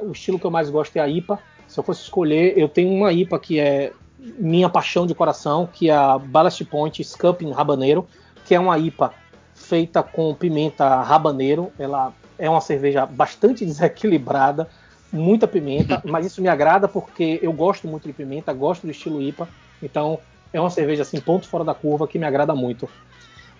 [0.00, 1.40] o estilo que eu mais gosto é a IPA.
[1.66, 3.92] Se eu fosse escolher, eu tenho uma IPA que é
[4.38, 8.06] minha paixão de coração, que é a Ballast Point Scupping Rabaneiro,
[8.46, 9.12] que é uma IPA
[9.52, 11.72] feita com pimenta rabaneiro.
[11.76, 14.68] Ela é uma cerveja bastante desequilibrada,
[15.12, 19.20] muita pimenta, mas isso me agrada porque eu gosto muito de pimenta, gosto do estilo
[19.20, 19.48] IPA.
[19.82, 20.20] Então
[20.52, 22.88] é uma cerveja assim, ponto fora da curva, que me agrada muito.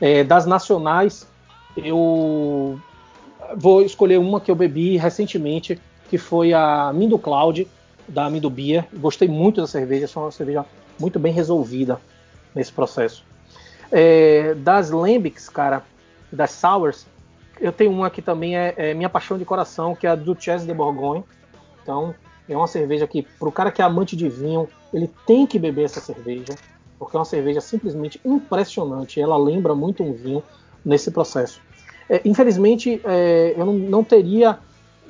[0.01, 1.27] É, das nacionais,
[1.77, 2.79] eu
[3.57, 7.66] vou escolher uma que eu bebi recentemente, que foi a Mindo Cloud,
[8.07, 8.86] da Mindo Beer.
[8.95, 10.64] Gostei muito da cerveja, é uma cerveja
[10.99, 12.01] muito bem resolvida
[12.55, 13.24] nesse processo.
[13.90, 15.82] É, das Lambics, cara,
[16.30, 17.07] das Sours,
[17.61, 20.66] eu tenho uma que também é, é, minha paixão de coração, que é a Duchesse
[20.66, 21.24] de Bourgogne.
[21.82, 22.14] Então,
[22.49, 25.59] é uma cerveja que, para o cara que é amante de vinho, ele tem que
[25.59, 26.55] beber essa cerveja,
[26.99, 29.20] porque é uma cerveja simplesmente impressionante.
[29.20, 30.42] Ela lembra muito um vinho
[30.84, 31.61] nesse processo.
[32.09, 34.59] É, infelizmente, é, eu não, não teria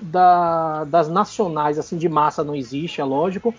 [0.01, 3.55] da, das nacionais, assim, de massa não existe, é lógico,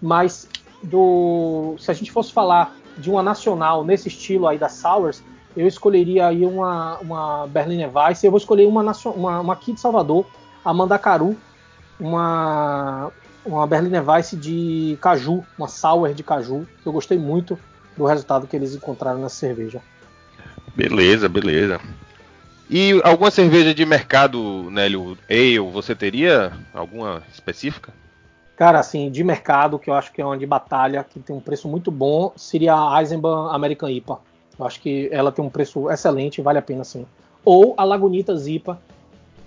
[0.00, 0.48] mas
[0.82, 5.22] do, se a gente fosse falar de uma nacional nesse estilo aí da Sours,
[5.56, 8.82] eu escolheria aí uma, uma Berliner Weiss, eu vou escolher uma,
[9.14, 10.26] uma, uma aqui de Salvador,
[10.64, 11.36] a Mandacaru,
[11.98, 13.10] uma,
[13.44, 17.58] uma Berliner Weiss de caju, uma Sour de caju, que eu gostei muito
[17.96, 19.82] do resultado que eles encontraram nessa cerveja.
[20.76, 21.80] Beleza, beleza.
[22.70, 27.94] E alguma cerveja de mercado, Nélio, ale, você teria alguma específica?
[28.56, 31.40] Cara, assim, de mercado, que eu acho que é uma de batalha, que tem um
[31.40, 34.20] preço muito bom, seria a Eisenbahn American IPA.
[34.58, 37.06] Eu acho que ela tem um preço excelente, vale a pena sim.
[37.44, 38.78] Ou a Lagunitas IPA,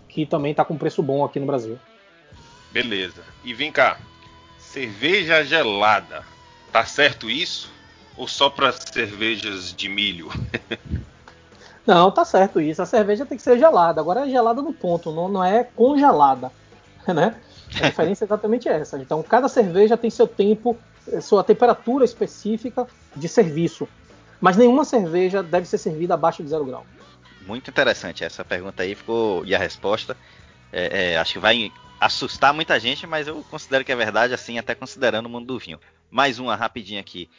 [0.07, 1.77] que também está com preço bom aqui no Brasil.
[2.71, 3.21] Beleza.
[3.43, 3.99] E vem cá,
[4.57, 6.23] cerveja gelada,
[6.71, 7.69] tá certo isso?
[8.17, 10.29] Ou só para cervejas de milho?
[11.85, 12.81] Não, tá certo isso.
[12.81, 13.99] A cerveja tem que ser gelada.
[14.01, 16.51] Agora é gelada no ponto, não, não é congelada,
[17.07, 17.35] né?
[17.75, 18.97] A diferença é exatamente essa.
[18.97, 20.77] Então, cada cerveja tem seu tempo,
[21.21, 23.87] sua temperatura específica de serviço.
[24.39, 26.85] Mas nenhuma cerveja deve ser servida abaixo de zero grau.
[27.47, 30.15] Muito interessante essa pergunta aí ficou e a resposta
[30.71, 34.57] é, é, acho que vai assustar muita gente, mas eu considero que é verdade assim,
[34.57, 35.79] até considerando o mundo do vinho.
[36.09, 37.29] Mais uma rapidinha aqui.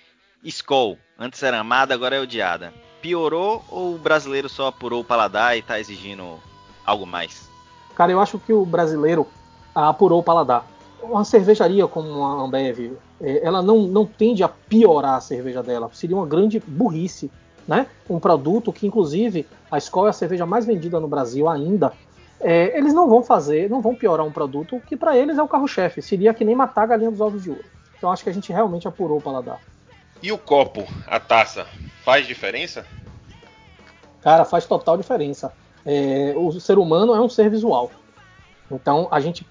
[0.42, 2.72] Skol, antes era amada, agora é odiada
[3.02, 6.38] piorou ou o brasileiro só apurou o paladar e está exigindo
[6.86, 7.50] algo mais?
[7.96, 9.26] Cara, eu acho que o brasileiro
[9.74, 10.64] apurou o paladar.
[11.02, 15.90] Uma cervejaria como a Ambev, é, ela não, não tende a piorar a cerveja dela.
[15.92, 17.30] Seria uma grande burrice,
[17.66, 17.88] né?
[18.08, 21.92] Um produto que, inclusive, a escola é a cerveja mais vendida no Brasil ainda.
[22.40, 25.48] É, eles não vão fazer, não vão piorar um produto que para eles é o
[25.48, 26.00] carro-chefe.
[26.00, 27.64] Seria que nem matar a galinha dos ovos de ouro.
[27.98, 29.60] Então acho que a gente realmente apurou o paladar.
[30.22, 31.66] E o copo, a taça,
[32.04, 32.86] faz diferença?
[34.20, 35.52] Cara, faz total diferença.
[35.84, 37.90] É, o ser humano é um ser visual.
[38.70, 39.44] Então, a gente.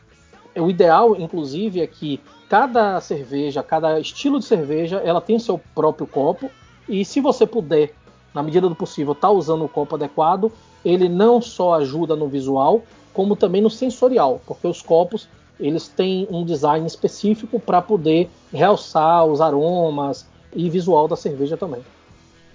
[0.55, 6.07] O ideal, inclusive, é que cada cerveja, cada estilo de cerveja, ela tem seu próprio
[6.07, 6.49] copo.
[6.88, 7.93] E se você puder,
[8.34, 10.51] na medida do possível, estar tá usando o copo adequado,
[10.86, 12.82] ele não só ajuda no visual,
[13.13, 15.28] como também no sensorial, porque os copos
[15.59, 21.84] eles têm um design específico para poder realçar os aromas, e visual da cerveja também.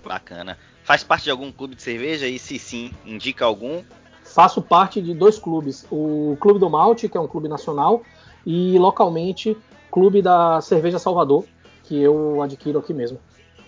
[0.04, 0.58] Bacana.
[0.84, 2.28] Faz parte de algum clube de cerveja?
[2.28, 3.82] E se sim, indica algum?
[4.22, 8.02] Faço parte de dois clubes: o Clube do Malte, que é um clube nacional,
[8.44, 9.56] e localmente
[9.90, 11.44] Clube da Cerveja Salvador,
[11.84, 13.18] que eu adquiro aqui mesmo.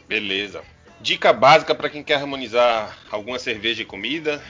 [0.06, 0.62] Beleza.
[1.00, 4.42] Dica básica para quem quer harmonizar alguma cerveja e comida?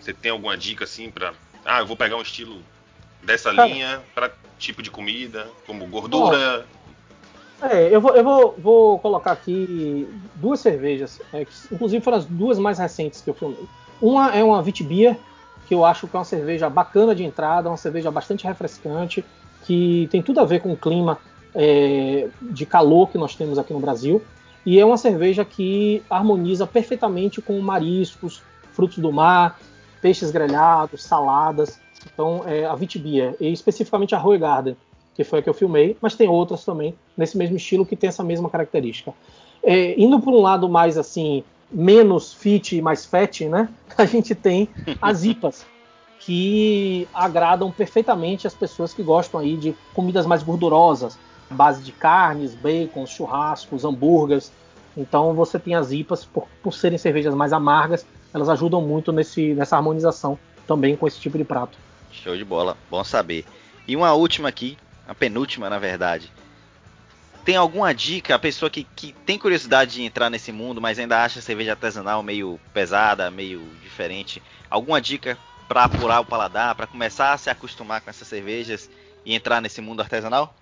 [0.00, 1.34] Você tem alguma dica assim para,
[1.64, 2.62] ah, eu vou pegar um estilo
[3.22, 6.66] dessa Cara, linha para tipo de comida, como gordura,
[7.70, 12.24] é, eu vou, eu vou, vou colocar aqui duas cervejas, é, que, inclusive foram as
[12.24, 13.66] duas mais recentes que eu filmei.
[14.00, 15.18] Uma é uma Vitibia,
[15.66, 19.24] que eu acho que é uma cerveja bacana de entrada, uma cerveja bastante refrescante,
[19.64, 21.18] que tem tudo a ver com o clima
[21.54, 24.22] é, de calor que nós temos aqui no Brasil.
[24.66, 28.42] E é uma cerveja que harmoniza perfeitamente com mariscos,
[28.72, 29.58] frutos do mar,
[30.00, 31.78] peixes grelhados, saladas.
[32.12, 34.76] Então, é a Vitibia, e especificamente a Roy Garden
[35.14, 38.08] que foi a que eu filmei, mas tem outras também nesse mesmo estilo que tem
[38.08, 39.12] essa mesma característica.
[39.62, 43.68] É, indo por um lado mais assim, menos fit e mais fat, né?
[43.96, 44.68] A gente tem
[45.00, 45.66] as IPAs,
[46.20, 51.18] que agradam perfeitamente as pessoas que gostam aí de comidas mais gordurosas,
[51.50, 54.52] base de carnes, bacon, churrascos, hambúrgueres.
[54.96, 59.54] Então você tem as IPAs, por, por serem cervejas mais amargas, elas ajudam muito nesse,
[59.54, 61.78] nessa harmonização também com esse tipo de prato.
[62.10, 63.44] Show de bola, bom saber.
[63.86, 66.32] E uma última aqui, a penúltima na verdade.
[67.44, 71.22] Tem alguma dica, a pessoa que, que tem curiosidade de entrar nesse mundo, mas ainda
[71.22, 74.42] acha a cerveja artesanal meio pesada, meio diferente?
[74.70, 75.36] Alguma dica
[75.68, 78.88] para apurar o paladar, para começar a se acostumar com essas cervejas
[79.26, 80.54] e entrar nesse mundo artesanal?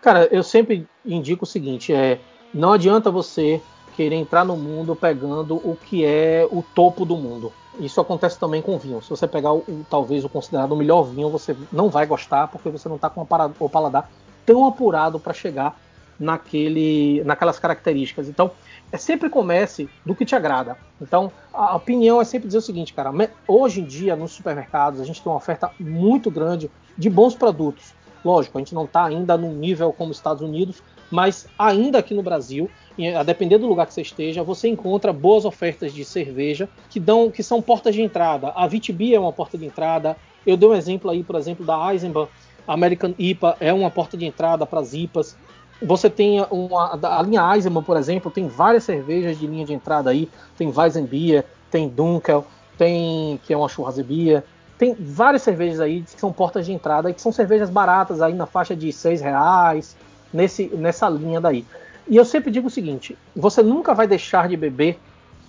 [0.00, 2.18] Cara, eu sempre indico o seguinte: é,
[2.54, 3.60] não adianta você
[3.98, 7.52] querer entrar no mundo pegando o que é o topo do mundo.
[7.80, 9.02] Isso acontece também com vinho.
[9.02, 12.70] Se você pegar o, talvez o considerado o melhor vinho, você não vai gostar porque
[12.70, 13.26] você não está com
[13.58, 14.08] o paladar
[14.46, 15.76] tão apurado para chegar
[16.16, 18.28] naquele, naquelas características.
[18.28, 18.52] Então,
[18.92, 20.76] é sempre comece do que te agrada.
[21.02, 23.10] Então, a opinião é sempre dizer o seguinte, cara.
[23.48, 27.92] Hoje em dia, nos supermercados, a gente tem uma oferta muito grande de bons produtos.
[28.24, 30.80] Lógico, a gente não está ainda no nível como Estados Unidos,
[31.10, 32.70] mas ainda aqui no Brasil,
[33.06, 37.30] a depender do lugar que você esteja, você encontra boas ofertas de cerveja que dão,
[37.30, 38.52] que são portas de entrada.
[38.54, 40.16] A Vitibia é uma porta de entrada.
[40.46, 42.26] Eu dei um exemplo aí, por exemplo, da Eisenbahn.
[42.66, 45.36] American IPA é uma porta de entrada para as IPAs.
[45.80, 50.10] Você tem uma, a linha Eisenbahn, por exemplo, tem várias cervejas de linha de entrada
[50.10, 50.28] aí.
[50.56, 52.44] Tem Weizenbier, tem Dunkel,
[52.76, 54.42] tem que é uma Schwarzenbier.
[54.76, 58.32] Tem várias cervejas aí que são portas de entrada e que são cervejas baratas aí
[58.34, 59.96] na faixa de seis reais
[60.32, 61.64] nesse, nessa linha daí.
[62.08, 64.98] E eu sempre digo o seguinte: você nunca vai deixar de beber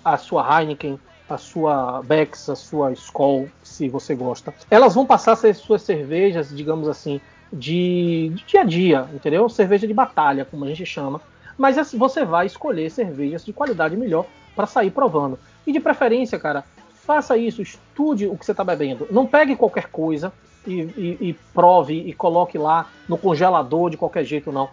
[0.04, 1.00] a sua Heineken,
[1.30, 4.54] a sua Beck's, a sua Skoll, se você gosta.
[4.70, 9.48] Elas vão passar a ser suas cervejas, digamos assim, de, de dia a dia, entendeu?
[9.48, 11.22] Cerveja de batalha, como a gente chama.
[11.58, 15.38] Mas você vai escolher cervejas de qualidade melhor para sair provando.
[15.68, 19.08] E de preferência, cara, faça isso, estude o que você está bebendo.
[19.12, 20.32] Não pegue qualquer coisa
[20.66, 24.70] e, e, e, prove e coloque lá no congelador de qualquer jeito, não.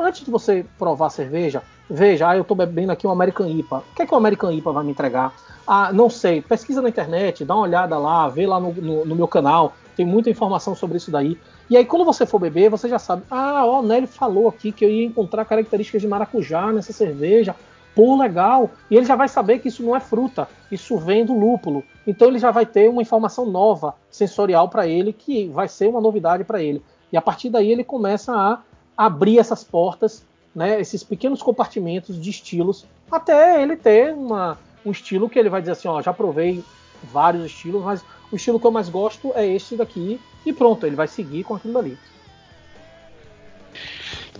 [0.00, 3.78] Antes de você provar cerveja, veja, ah, eu estou bebendo aqui um American IPA.
[3.78, 5.34] O que é que o American IPA vai me entregar?
[5.66, 6.40] Ah, não sei.
[6.40, 9.74] Pesquisa na internet, dá uma olhada lá, vê lá no, no, no meu canal.
[9.96, 11.36] Tem muita informação sobre isso daí.
[11.68, 13.24] E aí, quando você for beber, você já sabe.
[13.30, 17.54] Ah, ó, o Nelly falou aqui que eu ia encontrar características de maracujá nessa cerveja.
[17.94, 18.70] Pô, legal.
[18.88, 21.82] E ele já vai saber que isso não é fruta, isso vem do lúpulo.
[22.06, 26.00] Então ele já vai ter uma informação nova, sensorial para ele, que vai ser uma
[26.00, 26.80] novidade para ele.
[27.12, 28.60] E a partir daí ele começa a
[28.98, 35.30] abrir essas portas, né, esses pequenos compartimentos de estilos, até ele ter uma, um estilo
[35.30, 36.64] que ele vai dizer assim, ó, já provei
[37.04, 40.96] vários estilos, mas o estilo que eu mais gosto é este daqui, e pronto, ele
[40.96, 41.96] vai seguir com aquilo ali.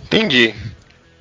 [0.03, 0.53] Entendi.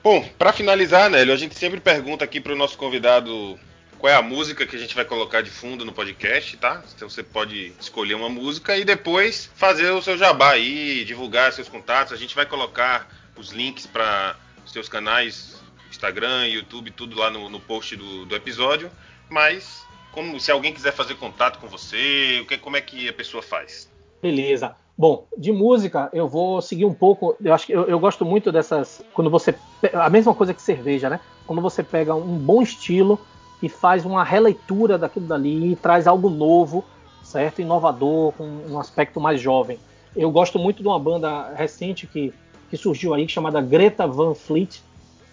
[0.03, 3.59] Bom, para finalizar, Nélio, a gente sempre pergunta aqui para o nosso convidado
[3.99, 6.83] qual é a música que a gente vai colocar de fundo no podcast, tá?
[6.95, 11.69] Então você pode escolher uma música e depois fazer o seu jabá aí, divulgar seus
[11.69, 12.13] contatos.
[12.13, 13.09] A gente vai colocar
[13.39, 14.37] os links para
[14.67, 18.91] seus canais, Instagram, YouTube, tudo lá no, no post do, do, episódio.
[19.31, 23.13] Mas como se alguém quiser fazer contato com você, o que, como é que a
[23.13, 23.91] pessoa faz?
[24.21, 24.75] Beleza.
[24.97, 27.37] Bom, de música eu vou seguir um pouco.
[27.43, 29.01] Eu acho que eu, eu, gosto muito dessas.
[29.15, 29.55] Quando você.
[29.95, 31.21] A mesma coisa que cerveja, né?
[31.47, 33.19] Quando você pega um bom estilo
[33.63, 36.85] e faz uma releitura daquilo dali e traz algo novo,
[37.23, 37.63] certo?
[37.63, 39.79] Inovador, com um aspecto mais jovem.
[40.17, 42.35] Eu gosto muito de uma banda recente que,
[42.69, 44.81] que surgiu aí, chamada Greta Van Fleet,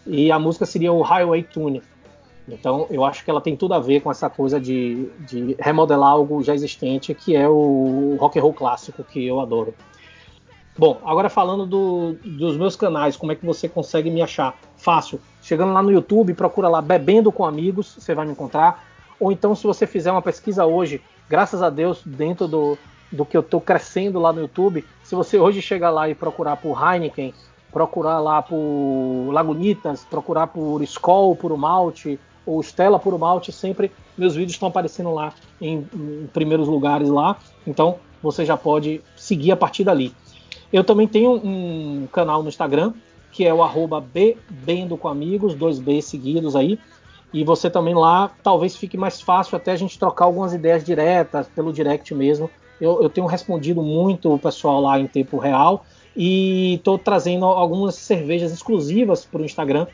[0.06, 1.82] e a música seria o Highway Tune.
[2.48, 6.12] Então, eu acho que ela tem tudo a ver com essa coisa de, de remodelar
[6.12, 9.74] algo já existente, que é o rock and roll clássico, que eu adoro.
[10.78, 14.56] Bom, agora falando do, dos meus canais, como é que você consegue me achar?
[14.78, 15.20] Fácil.
[15.42, 18.86] Chegando lá no YouTube, procura lá Bebendo com Amigos, você vai me encontrar.
[19.20, 22.78] Ou então, se você fizer uma pesquisa hoje, graças a Deus, dentro do,
[23.12, 26.58] do que eu estou crescendo lá no YouTube, se você hoje chegar lá e procurar
[26.58, 27.34] por Heineken,
[27.72, 34.36] procurar lá por Lagunitas, procurar por Skoll, por Malte, ou Stella Puro Malte, sempre meus
[34.36, 39.58] vídeos estão aparecendo lá em, em, primeiros lugares lá, então você já pode seguir a
[39.58, 40.14] partir dali.
[40.72, 42.94] Eu também tenho um canal no Instagram,
[43.32, 46.80] que é o arroba Bebendo com Amigos, dois B seguidos aí,
[47.34, 51.48] e você também lá, talvez fique mais fácil até a gente trocar algumas ideias diretas,
[51.50, 52.50] pelo direct mesmo.
[52.80, 57.96] Eu, eu tenho respondido muito o pessoal lá em tempo real, e estou trazendo algumas
[57.96, 59.86] cervejas exclusivas para o Instagram,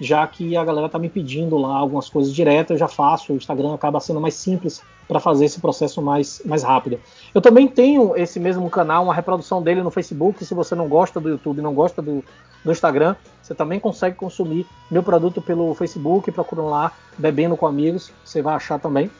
[0.00, 3.36] já que a galera tá me pedindo lá algumas coisas direto, eu já faço, o
[3.36, 6.98] Instagram acaba sendo mais simples para fazer esse processo mais, mais rápido.
[7.34, 11.20] Eu também tenho esse mesmo canal, uma reprodução dele no Facebook, se você não gosta
[11.20, 12.24] do YouTube, não gosta do,
[12.64, 18.10] do Instagram, você também consegue consumir meu produto pelo Facebook, procurando lá, Bebendo com Amigos,
[18.24, 19.10] você vai achar também.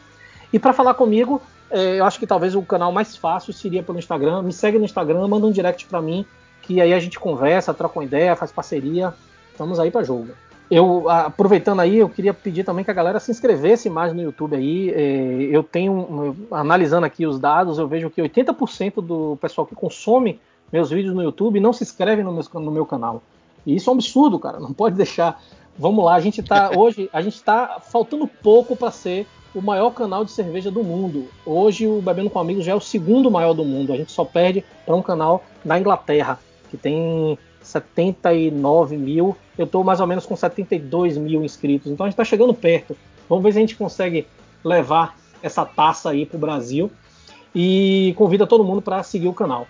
[0.51, 1.41] E para falar comigo,
[1.75, 4.41] é, eu acho que talvez o canal mais fácil seria pelo Instagram.
[4.43, 6.25] Me segue no Instagram, manda um direct para mim,
[6.61, 9.13] que aí a gente conversa, troca uma ideia, faz parceria.
[9.51, 10.29] Estamos aí para jogo.
[10.71, 14.55] Eu, aproveitando aí, eu queria pedir também que a galera se inscrevesse mais no YouTube
[14.55, 14.89] aí.
[14.89, 20.39] É, eu tenho, analisando aqui os dados, eu vejo que 80% do pessoal que consome
[20.71, 23.21] meus vídeos no YouTube não se inscreve no meu, no meu canal.
[23.65, 24.59] E isso é um absurdo, cara.
[24.59, 25.41] Não pode deixar.
[25.77, 29.91] Vamos lá, a gente tá hoje, a gente tá faltando pouco para ser o maior
[29.91, 31.29] canal de cerveja do mundo.
[31.45, 33.93] Hoje o Bebendo com Amigos já é o segundo maior do mundo.
[33.93, 39.35] A gente só perde para um canal da Inglaterra que tem 79 mil.
[39.57, 41.91] Eu estou mais ou menos com 72 mil inscritos.
[41.91, 42.97] Então a gente está chegando perto.
[43.29, 44.27] Vamos ver se a gente consegue
[44.63, 46.91] levar essa taça aí para o Brasil.
[47.53, 49.65] E convida todo mundo para seguir o canal.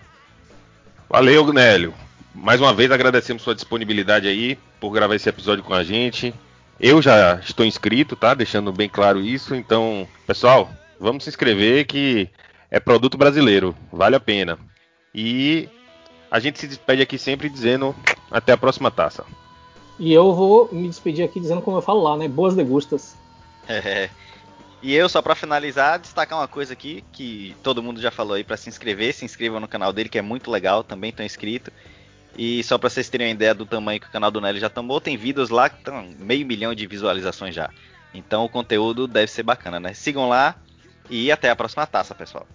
[1.08, 1.94] Valeu, Nélio.
[2.34, 6.34] Mais uma vez agradecemos sua disponibilidade aí por gravar esse episódio com a gente.
[6.78, 8.34] Eu já estou inscrito, tá?
[8.34, 9.54] Deixando bem claro isso.
[9.54, 10.70] Então, pessoal,
[11.00, 12.28] vamos se inscrever que
[12.70, 14.58] é produto brasileiro, vale a pena.
[15.14, 15.68] E
[16.30, 17.94] a gente se despede aqui sempre dizendo
[18.30, 19.24] até a próxima taça.
[19.98, 22.28] E eu vou me despedir aqui dizendo como eu falo lá, né?
[22.28, 23.16] Boas degustas.
[23.68, 24.10] É.
[24.82, 28.44] E eu, só para finalizar, destacar uma coisa aqui que todo mundo já falou aí
[28.44, 29.12] para se inscrever.
[29.12, 31.72] Se inscrevam no canal dele, que é muito legal, também estão inscrito.
[32.36, 34.68] E só para vocês terem uma ideia do tamanho que o canal do Nelly já
[34.68, 37.70] tomou, tem vídeos lá que estão meio milhão de visualizações já.
[38.12, 39.94] Então o conteúdo deve ser bacana, né?
[39.94, 40.54] Sigam lá
[41.08, 42.46] e até a próxima taça, pessoal.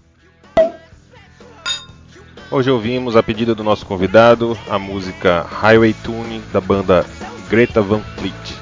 [2.52, 7.06] Hoje ouvimos, a pedido do nosso convidado, a música Highway Tune da banda
[7.50, 8.61] Greta Van Fleet.